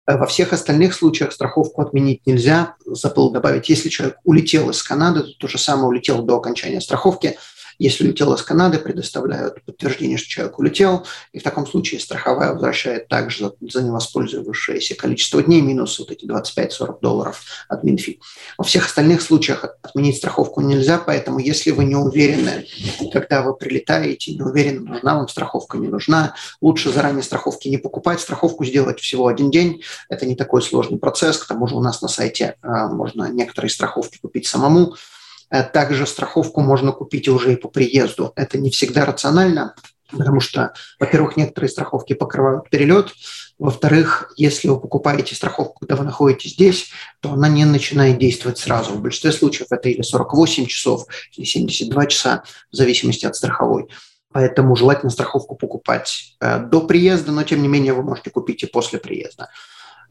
Э, 0.05 0.17
во 0.17 0.25
всех 0.25 0.53
остальных 0.53 0.93
случаях 0.93 1.31
страховку 1.31 1.81
отменить 1.81 2.25
нельзя. 2.25 2.75
Забыл 2.85 3.31
добавить, 3.31 3.69
если 3.69 3.89
человек 3.89 4.17
улетел 4.23 4.69
из 4.69 4.81
Канады, 4.83 5.21
то 5.21 5.31
то 5.39 5.47
же 5.47 5.57
самое 5.57 5.87
улетел 5.87 6.21
до 6.23 6.37
окончания 6.37 6.81
страховки– 6.81 7.37
если 7.83 8.05
улетел 8.05 8.33
из 8.33 8.41
Канады, 8.41 8.79
предоставляют 8.79 9.61
подтверждение, 9.65 10.17
что 10.17 10.29
человек 10.29 10.57
улетел, 10.57 11.05
и 11.33 11.39
в 11.39 11.43
таком 11.43 11.67
случае 11.67 11.99
страховая 11.99 12.53
возвращает 12.53 13.09
также 13.09 13.45
за, 13.45 13.55
за 13.59 13.83
невоспользовавшееся 13.83 14.95
количество 14.95 15.43
дней 15.43 15.59
минус 15.59 15.99
вот 15.99 16.09
эти 16.09 16.25
25-40 16.25 16.99
долларов 17.01 17.43
от 17.67 17.83
Минфи. 17.83 18.21
Во 18.57 18.63
всех 18.63 18.85
остальных 18.85 19.21
случаях 19.21 19.65
отменить 19.81 20.15
страховку 20.15 20.61
нельзя, 20.61 20.97
поэтому 20.97 21.39
если 21.39 21.71
вы 21.71 21.83
не 21.83 21.97
уверены, 21.97 22.65
когда 23.11 23.41
вы 23.41 23.53
прилетаете, 23.53 24.33
не 24.33 24.41
уверены, 24.41 24.89
нужна 24.89 25.15
вам 25.15 25.27
страховка, 25.27 25.77
не 25.77 25.89
нужна, 25.89 26.35
лучше 26.61 26.89
заранее 26.89 27.23
страховки 27.23 27.67
не 27.67 27.77
покупать, 27.77 28.21
страховку 28.21 28.63
сделать 28.63 29.01
всего 29.01 29.27
один 29.27 29.51
день. 29.51 29.81
Это 30.07 30.25
не 30.25 30.37
такой 30.37 30.61
сложный 30.61 30.99
процесс, 30.99 31.37
к 31.37 31.47
тому 31.47 31.67
же 31.67 31.75
у 31.75 31.81
нас 31.81 32.01
на 32.01 32.07
сайте 32.07 32.55
а, 32.61 32.87
можно 32.87 33.29
некоторые 33.29 33.69
страховки 33.69 34.19
купить 34.21 34.47
самому. 34.47 34.95
Э, 35.53 35.61
также 35.61 36.07
страховку 36.07 36.61
можно 36.61 36.91
купить 36.91 37.27
уже 37.27 37.53
и 37.53 37.55
по 37.55 37.69
приезду. 37.69 38.33
Это 38.35 38.57
не 38.57 38.71
всегда 38.71 39.05
рационально, 39.05 39.75
потому 40.09 40.39
что, 40.39 40.73
во-первых, 40.99 41.37
некоторые 41.37 41.69
страховки 41.69 42.13
покрывают 42.13 42.71
перелет, 42.71 43.13
во-вторых, 43.59 44.33
если 44.35 44.67
вы 44.67 44.79
покупаете 44.79 45.35
страховку, 45.35 45.81
когда 45.81 45.95
вы 45.95 46.05
находитесь 46.05 46.53
здесь, 46.53 46.89
то 47.21 47.33
она 47.33 47.47
не 47.47 47.65
начинает 47.65 48.17
действовать 48.17 48.57
сразу. 48.57 48.93
В 48.93 49.01
большинстве 49.01 49.31
случаев 49.31 49.67
это 49.69 49.89
или 49.89 50.01
48 50.01 50.65
часов, 50.65 51.05
или 51.37 51.45
72 51.45 52.05
часа, 52.07 52.43
в 52.71 52.75
зависимости 52.75 53.27
от 53.27 53.35
страховой. 53.35 53.89
Поэтому 54.31 54.75
желательно 54.75 55.11
страховку 55.11 55.55
покупать 55.55 56.35
э, 56.41 56.61
до 56.61 56.81
приезда, 56.81 57.31
но 57.31 57.43
тем 57.43 57.61
не 57.61 57.67
менее 57.67 57.93
вы 57.93 58.01
можете 58.01 58.31
купить 58.31 58.63
и 58.63 58.65
после 58.65 58.97
приезда. 58.97 59.49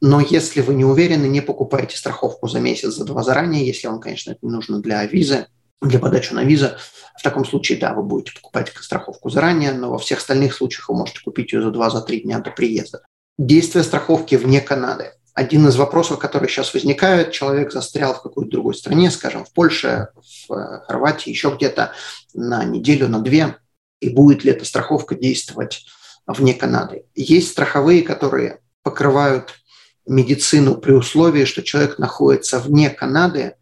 Но 0.02 0.20
если 0.20 0.62
вы 0.62 0.74
не 0.74 0.84
уверены, 0.84 1.26
не 1.26 1.40
покупайте 1.40 1.96
страховку 1.96 2.48
за 2.48 2.58
месяц, 2.58 2.94
за 2.94 3.04
два 3.04 3.22
заранее, 3.22 3.64
если 3.64 3.86
вам, 3.86 4.00
конечно, 4.00 4.32
это 4.32 4.40
не 4.42 4.50
нужно 4.50 4.80
для 4.80 5.06
визы, 5.06 5.46
для 5.80 6.00
подачи 6.00 6.32
на 6.32 6.42
визу. 6.42 6.70
В 7.16 7.22
таком 7.22 7.44
случае, 7.44 7.78
да, 7.78 7.94
вы 7.94 8.02
будете 8.02 8.32
покупать 8.32 8.72
страховку 8.80 9.30
заранее, 9.30 9.72
но 9.72 9.90
во 9.90 9.98
всех 9.98 10.18
остальных 10.18 10.54
случаях 10.54 10.88
вы 10.88 10.96
можете 10.96 11.20
купить 11.20 11.52
ее 11.52 11.62
за 11.62 11.70
два, 11.70 11.88
за 11.88 12.02
три 12.02 12.20
дня 12.20 12.40
до 12.40 12.50
приезда. 12.50 13.02
Действие 13.38 13.84
страховки 13.84 14.34
вне 14.34 14.60
Канады. 14.60 15.12
Один 15.34 15.68
из 15.68 15.76
вопросов, 15.76 16.18
которые 16.18 16.48
сейчас 16.48 16.74
возникают, 16.74 17.30
человек 17.30 17.70
застрял 17.70 18.12
в 18.12 18.22
какой-то 18.22 18.50
другой 18.50 18.74
стране, 18.74 19.08
скажем, 19.08 19.44
в 19.44 19.52
Польше, 19.52 20.08
в 20.16 20.52
э, 20.52 20.80
Хорватии, 20.88 21.30
еще 21.30 21.54
где-то 21.54 21.92
на 22.34 22.64
неделю, 22.64 23.08
на 23.08 23.20
две, 23.20 23.56
и 24.00 24.08
будет 24.08 24.42
ли 24.42 24.50
эта 24.50 24.64
страховка 24.64 25.14
действовать 25.14 25.86
вне 26.26 26.54
Канады. 26.54 27.04
Есть 27.14 27.52
страховые, 27.52 28.02
которые 28.02 28.58
покрывают 28.82 29.61
медицину 30.06 30.76
при 30.76 30.92
условии, 30.92 31.44
что 31.44 31.62
человек 31.62 31.98
находится 31.98 32.58
вне 32.58 32.90
Канады 32.90 33.56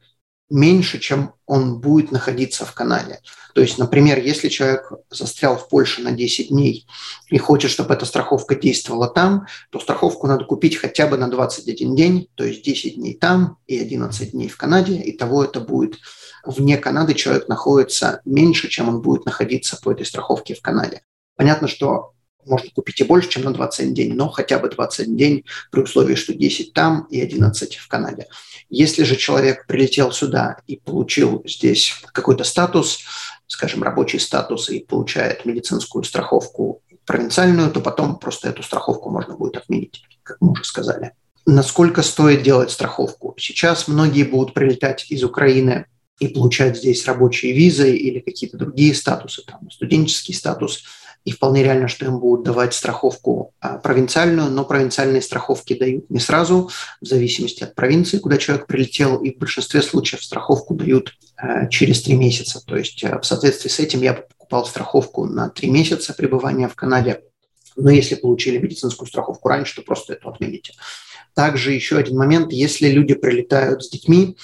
меньше, 0.50 0.98
чем 0.98 1.35
он 1.46 1.81
будет 1.81 2.11
находиться 2.11 2.64
в 2.64 2.72
Канаде. 2.74 3.20
То 3.55 3.61
есть, 3.61 3.79
например, 3.79 4.18
если 4.18 4.48
человек 4.48 4.92
застрял 5.11 5.57
в 5.57 5.68
Польше 5.68 6.03
на 6.03 6.12
10 6.12 6.48
дней 6.48 6.87
и 7.29 7.38
хочет, 7.38 7.70
чтобы 7.70 7.94
эта 7.94 8.05
страховка 8.05 8.55
действовала 8.55 9.09
там, 9.09 9.46
то 9.70 9.81
страховку 9.81 10.26
надо 10.26 10.44
купить 10.44 10.76
хотя 10.76 11.07
бы 11.07 11.16
на 11.16 11.29
21 11.29 11.94
день, 11.96 12.29
то 12.35 12.44
есть 12.44 12.64
10 12.64 12.96
дней 12.96 13.14
там 13.14 13.59
и 13.66 13.79
11 13.79 14.33
дней 14.33 14.48
в 14.48 14.57
Канаде. 14.57 14.96
И 14.96 15.16
того 15.16 15.44
это 15.44 15.61
будет 15.61 15.98
вне 16.44 16.79
Канады 16.79 17.14
человек 17.14 17.48
находится 17.48 18.20
меньше, 18.24 18.68
чем 18.68 18.88
он 18.88 19.03
будет 19.03 19.24
находиться 19.24 19.79
по 19.83 19.92
этой 19.92 20.07
страховке 20.07 20.55
в 20.55 20.62
Канаде. 20.62 21.03
Понятно, 21.37 21.68
что 21.68 22.12
можно 22.46 22.70
купить 22.70 23.00
и 23.00 23.05
больше, 23.05 23.29
чем 23.29 23.44
на 23.44 23.53
21 23.53 23.94
день, 23.94 24.14
но 24.14 24.29
хотя 24.29 24.59
бы 24.59 24.68
21 24.68 25.16
день 25.16 25.44
при 25.70 25.83
условии, 25.83 26.14
что 26.14 26.35
10 26.35 26.72
там 26.72 27.07
и 27.11 27.20
11 27.20 27.76
в 27.76 27.88
Канаде. 27.88 28.26
Если 28.68 29.03
же 29.05 29.16
человек 29.16 29.66
прилетел 29.66 30.12
сюда 30.12 30.59
и 30.66 30.76
получил 30.76 31.42
здесь 31.46 31.94
какой-то 32.12 32.44
статус, 32.44 33.00
скажем, 33.46 33.83
рабочий 33.83 34.18
статус 34.18 34.70
и 34.70 34.81
получает 34.81 35.44
медицинскую 35.44 36.05
страховку 36.05 36.83
провинциальную, 37.05 37.70
то 37.70 37.81
потом 37.81 38.18
просто 38.18 38.48
эту 38.48 38.62
страховку 38.62 39.11
можно 39.11 39.37
будет 39.37 39.57
отменить, 39.57 40.03
как 40.22 40.37
мы 40.40 40.53
уже 40.53 40.64
сказали. 40.64 41.12
Насколько 41.46 42.03
стоит 42.03 42.42
делать 42.42 42.70
страховку? 42.70 43.35
Сейчас 43.38 43.88
многие 43.88 44.24
будут 44.24 44.55
прилетать 44.55 45.11
из 45.11 45.24
Украины 45.24 45.87
и 46.20 46.29
получать 46.29 46.76
здесь 46.76 47.07
рабочие 47.07 47.53
визы 47.53 47.96
или 47.96 48.20
какие-то 48.20 48.59
другие 48.59 48.94
статусы, 48.94 49.42
там, 49.46 49.70
студенческий 49.70 50.35
статус– 50.35 50.85
и 51.24 51.33
вполне 51.33 51.62
реально, 51.62 51.88
что 51.88 52.06
им 52.06 52.18
будут 52.18 52.44
давать 52.44 52.74
страховку 52.74 53.52
а, 53.61 53.78
провинциальную, 53.78 54.50
но 54.50 54.64
провинциальные 54.64 55.22
страховки 55.22 55.78
дают 55.78 56.09
не 56.11 56.18
сразу, 56.18 56.70
в 57.00 57.06
зависимости 57.06 57.62
от 57.62 57.74
провинции, 57.74 58.18
куда 58.18 58.38
человек 58.38 58.66
прилетел, 58.66 59.16
и 59.16 59.35
в 59.35 59.38
большинстве 59.38 59.83
случаев 59.83 60.24
страховку 60.24 60.74
дают 60.74 61.16
а, 61.37 61.66
через 61.66 62.02
три 62.02 62.16
месяца. 62.16 62.61
То 62.64 62.76
есть 62.76 63.04
а, 63.04 63.20
в 63.20 63.26
соответствии 63.26 63.68
с 63.68 63.78
этим 63.78 64.02
я 64.02 64.14
покупал 64.14 64.64
страховку 64.64 65.26
на 65.26 65.50
три 65.50 65.68
месяца 65.70 66.14
пребывания 66.14 66.68
в 66.68 66.74
Канаде, 66.74 67.22
но 67.76 67.90
если 67.90 68.14
получили 68.14 68.59
медицинскую 68.59 69.06
страховку 69.06 69.48
раньше, 69.48 69.76
то 69.76 69.83
просто 69.83 70.14
эту 70.14 70.28
отмените. 70.30 70.72
Также 71.35 71.72
еще 71.72 71.96
один 71.96 72.16
момент, 72.16 72.52
если 72.52 72.88
люди 72.88 73.14
прилетают 73.14 73.85
с 73.85 73.90
детьми, 73.90 74.37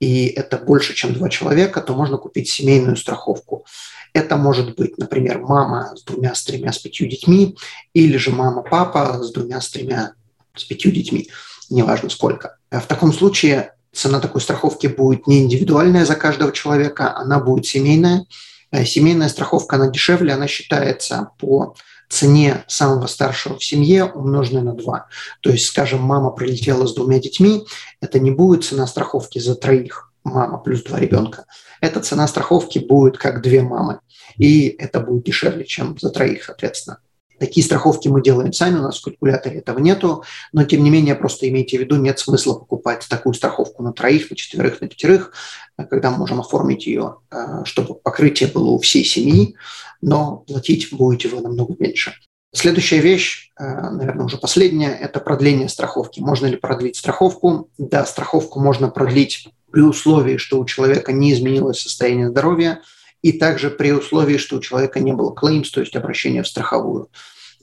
и 0.00 0.26
это 0.26 0.58
больше, 0.58 0.94
чем 0.94 1.14
два 1.14 1.28
человека, 1.28 1.80
то 1.80 1.94
можно 1.94 2.16
купить 2.16 2.48
семейную 2.48 2.96
страховку. 2.96 3.64
Это 4.12 4.36
может 4.36 4.76
быть, 4.76 4.98
например, 4.98 5.40
мама 5.40 5.94
с 5.96 6.02
двумя, 6.04 6.34
с 6.34 6.44
тремя, 6.44 6.72
с 6.72 6.78
пятью 6.78 7.08
детьми, 7.08 7.56
или 7.94 8.16
же 8.16 8.30
мама-папа 8.30 9.22
с 9.22 9.32
двумя, 9.32 9.60
с 9.60 9.70
тремя, 9.70 10.12
с 10.54 10.64
пятью 10.64 10.92
детьми, 10.92 11.28
неважно 11.70 12.10
сколько. 12.10 12.58
В 12.70 12.86
таком 12.86 13.12
случае 13.12 13.74
цена 13.92 14.20
такой 14.20 14.40
страховки 14.40 14.86
будет 14.88 15.26
не 15.26 15.42
индивидуальная 15.42 16.04
за 16.04 16.16
каждого 16.16 16.52
человека, 16.52 17.16
она 17.16 17.40
будет 17.40 17.66
семейная. 17.66 18.26
Э, 18.70 18.84
семейная 18.84 19.28
страховка, 19.28 19.76
она 19.76 19.88
дешевле, 19.88 20.32
она 20.32 20.48
считается 20.48 21.30
по 21.38 21.76
цене 22.14 22.64
самого 22.68 23.06
старшего 23.06 23.58
в 23.58 23.64
семье 23.64 24.04
умноженной 24.04 24.62
на 24.62 24.74
2. 24.74 25.06
То 25.40 25.50
есть, 25.50 25.66
скажем, 25.66 26.00
мама 26.00 26.30
прилетела 26.30 26.86
с 26.86 26.94
двумя 26.94 27.18
детьми, 27.18 27.66
это 28.00 28.20
не 28.20 28.30
будет 28.30 28.64
цена 28.64 28.86
страховки 28.86 29.38
за 29.38 29.56
троих, 29.56 30.12
мама 30.22 30.58
плюс 30.58 30.82
два 30.82 30.98
ребенка. 30.98 31.44
Эта 31.80 32.00
цена 32.00 32.26
страховки 32.28 32.78
будет 32.78 33.18
как 33.18 33.42
две 33.42 33.62
мамы. 33.62 33.98
И 34.36 34.68
это 34.68 35.00
будет 35.00 35.24
дешевле, 35.24 35.64
чем 35.64 35.98
за 35.98 36.10
троих, 36.10 36.44
соответственно. 36.44 36.98
Такие 37.44 37.62
страховки 37.62 38.08
мы 38.08 38.22
делаем 38.22 38.54
сами, 38.54 38.78
у 38.78 38.82
нас 38.84 38.98
в 38.98 39.04
калькуляторе 39.04 39.58
этого 39.58 39.78
нету, 39.78 40.24
но 40.54 40.64
тем 40.64 40.82
не 40.82 40.88
менее 40.88 41.14
просто 41.14 41.46
имейте 41.46 41.76
в 41.76 41.80
виду, 41.82 41.96
нет 41.96 42.18
смысла 42.18 42.54
покупать 42.54 43.04
такую 43.06 43.34
страховку 43.34 43.82
на 43.82 43.92
троих, 43.92 44.30
на 44.30 44.36
четверых, 44.36 44.80
на 44.80 44.88
пятерых, 44.88 45.30
когда 45.76 46.10
мы 46.10 46.16
можем 46.16 46.40
оформить 46.40 46.86
ее, 46.86 47.16
э, 47.30 47.64
чтобы 47.66 47.96
покрытие 47.96 48.48
было 48.48 48.70
у 48.70 48.78
всей 48.78 49.04
семьи, 49.04 49.56
но 50.00 50.38
платить 50.46 50.88
будете 50.90 51.28
вы 51.28 51.42
намного 51.42 51.74
меньше. 51.78 52.14
Следующая 52.54 53.00
вещь, 53.00 53.50
э, 53.60 53.90
наверное, 53.90 54.24
уже 54.24 54.38
последняя, 54.38 54.94
это 54.94 55.20
продление 55.20 55.68
страховки. 55.68 56.20
Можно 56.20 56.46
ли 56.46 56.56
продлить 56.56 56.96
страховку? 56.96 57.68
Да, 57.76 58.06
страховку 58.06 58.58
можно 58.58 58.88
продлить 58.88 59.50
при 59.70 59.82
условии, 59.82 60.38
что 60.38 60.58
у 60.58 60.64
человека 60.64 61.12
не 61.12 61.34
изменилось 61.34 61.80
состояние 61.80 62.30
здоровья, 62.30 62.80
и 63.20 63.32
также 63.32 63.68
при 63.68 63.92
условии, 63.92 64.38
что 64.38 64.56
у 64.56 64.60
человека 64.60 65.00
не 65.00 65.12
было 65.12 65.34
claims, 65.34 65.66
то 65.70 65.80
есть 65.80 65.94
обращения 65.94 66.42
в 66.42 66.48
страховую. 66.48 67.10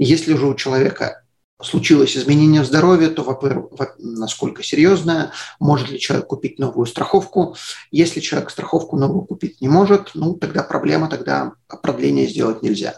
Если 0.04 0.34
же 0.34 0.48
у 0.48 0.56
человека 0.56 1.22
случилось 1.62 2.18
изменение 2.18 2.64
в 2.64 2.66
здоровье, 2.66 3.10
то, 3.10 3.22
во-первых, 3.22 3.70
насколько 4.00 4.64
серьезное, 4.64 5.32
может 5.60 5.92
ли 5.92 6.00
человек 6.00 6.26
купить 6.26 6.58
новую 6.58 6.88
страховку. 6.88 7.56
Если 7.92 8.20
человек 8.20 8.50
страховку 8.50 8.98
новую 8.98 9.26
купить 9.26 9.62
не 9.62 9.68
может, 9.68 10.10
ну, 10.16 10.34
тогда 10.34 10.64
проблема, 10.64 11.08
тогда 11.08 11.52
продление 11.84 12.28
сделать 12.28 12.64
нельзя. 12.64 12.96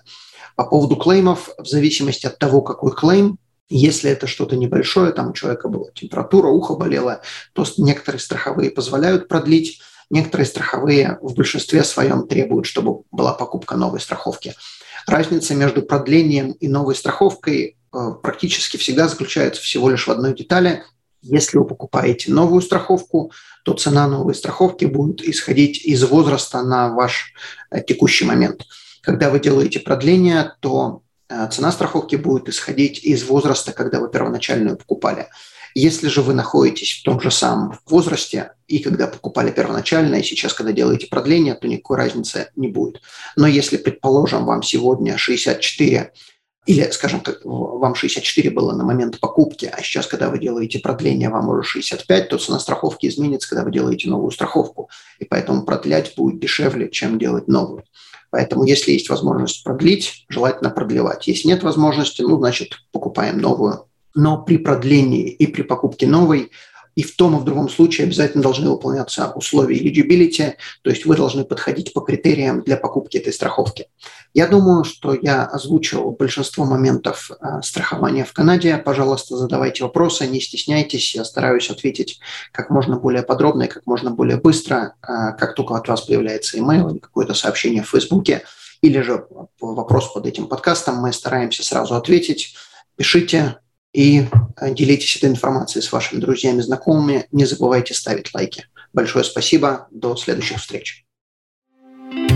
По 0.55 0.63
поводу 0.63 0.95
клеймов, 0.95 1.49
в 1.57 1.67
зависимости 1.67 2.25
от 2.25 2.39
того, 2.39 2.61
какой 2.61 2.93
клейм, 2.93 3.37
если 3.67 4.09
это 4.09 4.25
что-то 4.25 4.55
небольшое, 4.55 5.11
там 5.11 5.31
у 5.31 5.33
человека 5.33 5.67
была 5.67 5.87
температура, 5.93 6.47
ухо 6.47 6.75
болело, 6.75 7.21
то 7.51 7.65
некоторые 7.77 8.21
страховые 8.21 8.71
позволяют 8.71 9.27
продлить, 9.27 9.81
некоторые 10.13 10.47
страховые 10.47 11.17
в 11.21 11.33
большинстве 11.35 11.83
своем 11.83 12.27
требуют, 12.27 12.65
чтобы 12.65 13.03
была 13.11 13.33
покупка 13.33 13.75
новой 13.75 13.99
страховки. 13.99 14.55
Разница 15.05 15.55
между 15.55 15.81
продлением 15.81 16.51
и 16.51 16.67
новой 16.67 16.95
страховкой 16.95 17.75
э, 17.93 17.97
практически 18.21 18.77
всегда 18.77 19.07
заключается 19.07 19.61
всего 19.61 19.89
лишь 19.89 20.07
в 20.07 20.11
одной 20.11 20.33
детали. 20.33 20.83
Если 21.21 21.57
вы 21.57 21.65
покупаете 21.65 22.31
новую 22.31 22.61
страховку, 22.61 23.31
то 23.65 23.73
цена 23.73 24.07
новой 24.07 24.35
страховки 24.35 24.85
будет 24.85 25.21
исходить 25.21 25.83
из 25.85 26.03
возраста 26.03 26.63
на 26.63 26.89
ваш 26.89 27.33
э, 27.71 27.81
текущий 27.81 28.25
момент. 28.25 28.65
Когда 29.01 29.29
вы 29.29 29.39
делаете 29.41 29.81
продление, 29.81 30.53
то 30.61 31.03
Э, 31.33 31.47
цена 31.49 31.71
страховки 31.71 32.15
будет 32.15 32.49
исходить 32.49 33.03
из 33.03 33.23
возраста, 33.23 33.71
когда 33.71 33.99
вы 33.99 34.09
первоначальную 34.09 34.77
покупали. 34.77 35.27
Если 35.75 36.07
же 36.07 36.21
вы 36.21 36.33
находитесь 36.33 36.99
в 36.99 37.03
том 37.03 37.19
же 37.19 37.31
самом 37.31 37.79
возрасте, 37.87 38.53
и 38.67 38.79
когда 38.79 39.07
покупали 39.07 39.51
первоначально, 39.51 40.15
и 40.15 40.23
сейчас, 40.23 40.53
когда 40.53 40.71
делаете 40.71 41.07
продление, 41.07 41.55
то 41.55 41.67
никакой 41.67 41.97
разницы 41.97 42.51
не 42.55 42.67
будет. 42.67 43.01
Но 43.35 43.47
если, 43.47 43.77
предположим, 43.77 44.45
вам 44.45 44.61
сегодня 44.63 45.17
64, 45.17 46.11
или, 46.65 46.89
скажем, 46.91 47.19
так, 47.19 47.41
вам 47.43 47.93
64 47.93 48.49
было 48.51 48.73
на 48.73 48.85
момент 48.85 49.19
покупки, 49.19 49.65
а 49.65 49.81
сейчас, 49.81 50.07
когда 50.07 50.29
вы 50.29 50.39
делаете 50.39 50.79
продление, 50.79 51.29
вам 51.29 51.49
уже 51.49 51.63
65, 51.63 52.29
то 52.29 52.37
цена 52.37 52.59
страховки 52.59 53.07
изменится, 53.07 53.49
когда 53.49 53.65
вы 53.65 53.71
делаете 53.71 54.09
новую 54.09 54.31
страховку. 54.31 54.89
И 55.19 55.25
поэтому 55.25 55.65
продлять 55.65 56.13
будет 56.15 56.39
дешевле, 56.39 56.89
чем 56.89 57.19
делать 57.19 57.47
новую. 57.47 57.83
Поэтому, 58.31 58.63
если 58.63 58.93
есть 58.93 59.09
возможность 59.09 59.63
продлить, 59.63 60.25
желательно 60.29 60.69
продлевать. 60.69 61.27
Если 61.27 61.47
нет 61.47 61.63
возможности, 61.63 62.21
ну, 62.21 62.37
значит, 62.37 62.79
покупаем 62.91 63.39
новую. 63.39 63.87
Но 64.15 64.41
при 64.41 64.57
продлении 64.57 65.29
и 65.29 65.47
при 65.47 65.63
покупке 65.63 66.07
новой 66.07 66.51
и 66.95 67.03
в 67.03 67.15
том 67.15 67.35
и 67.35 67.39
в 67.39 67.43
другом 67.43 67.69
случае 67.69 68.05
обязательно 68.05 68.43
должны 68.43 68.69
выполняться 68.69 69.31
условия 69.31 69.79
eligibility, 69.79 70.53
то 70.81 70.89
есть 70.89 71.05
вы 71.05 71.15
должны 71.15 71.43
подходить 71.43 71.93
по 71.93 72.01
критериям 72.01 72.61
для 72.61 72.77
покупки 72.77 73.17
этой 73.17 73.33
страховки. 73.33 73.87
Я 74.33 74.47
думаю, 74.47 74.83
что 74.83 75.13
я 75.13 75.45
озвучил 75.45 76.11
большинство 76.11 76.65
моментов 76.65 77.31
э, 77.31 77.61
страхования 77.61 78.25
в 78.25 78.33
Канаде. 78.33 78.77
Пожалуйста, 78.77 79.37
задавайте 79.37 79.83
вопросы, 79.83 80.27
не 80.27 80.41
стесняйтесь. 80.41 81.15
Я 81.15 81.23
стараюсь 81.23 81.69
ответить 81.69 82.19
как 82.51 82.69
можно 82.69 82.97
более 82.97 83.23
подробно 83.23 83.63
и 83.63 83.67
как 83.67 83.85
можно 83.85 84.11
более 84.11 84.37
быстро, 84.37 84.95
э, 85.01 85.07
как 85.37 85.55
только 85.55 85.75
от 85.75 85.87
вас 85.87 86.01
появляется 86.01 86.57
email 86.57 86.91
или 86.91 86.99
какое-то 86.99 87.33
сообщение 87.33 87.83
в 87.83 87.89
Фейсбуке 87.89 88.43
или 88.81 88.99
же 89.01 89.25
вопрос 89.61 90.11
под 90.11 90.27
этим 90.27 90.47
подкастом, 90.47 90.97
мы 90.97 91.13
стараемся 91.13 91.63
сразу 91.63 91.95
ответить. 91.95 92.55
Пишите, 92.97 93.57
и 93.93 94.27
э, 94.59 94.73
делитесь 94.73 95.15
этой 95.17 95.29
информацией 95.29 95.83
с 95.83 95.91
вашими 95.91 96.19
друзьями, 96.19 96.61
знакомыми. 96.61 97.27
Не 97.31 97.45
забывайте 97.45 97.93
ставить 97.93 98.33
лайки. 98.33 98.67
Большое 98.91 99.23
спасибо. 99.23 99.87
До 99.91 100.15
следующих 100.15 100.59
встреч. 100.59 101.02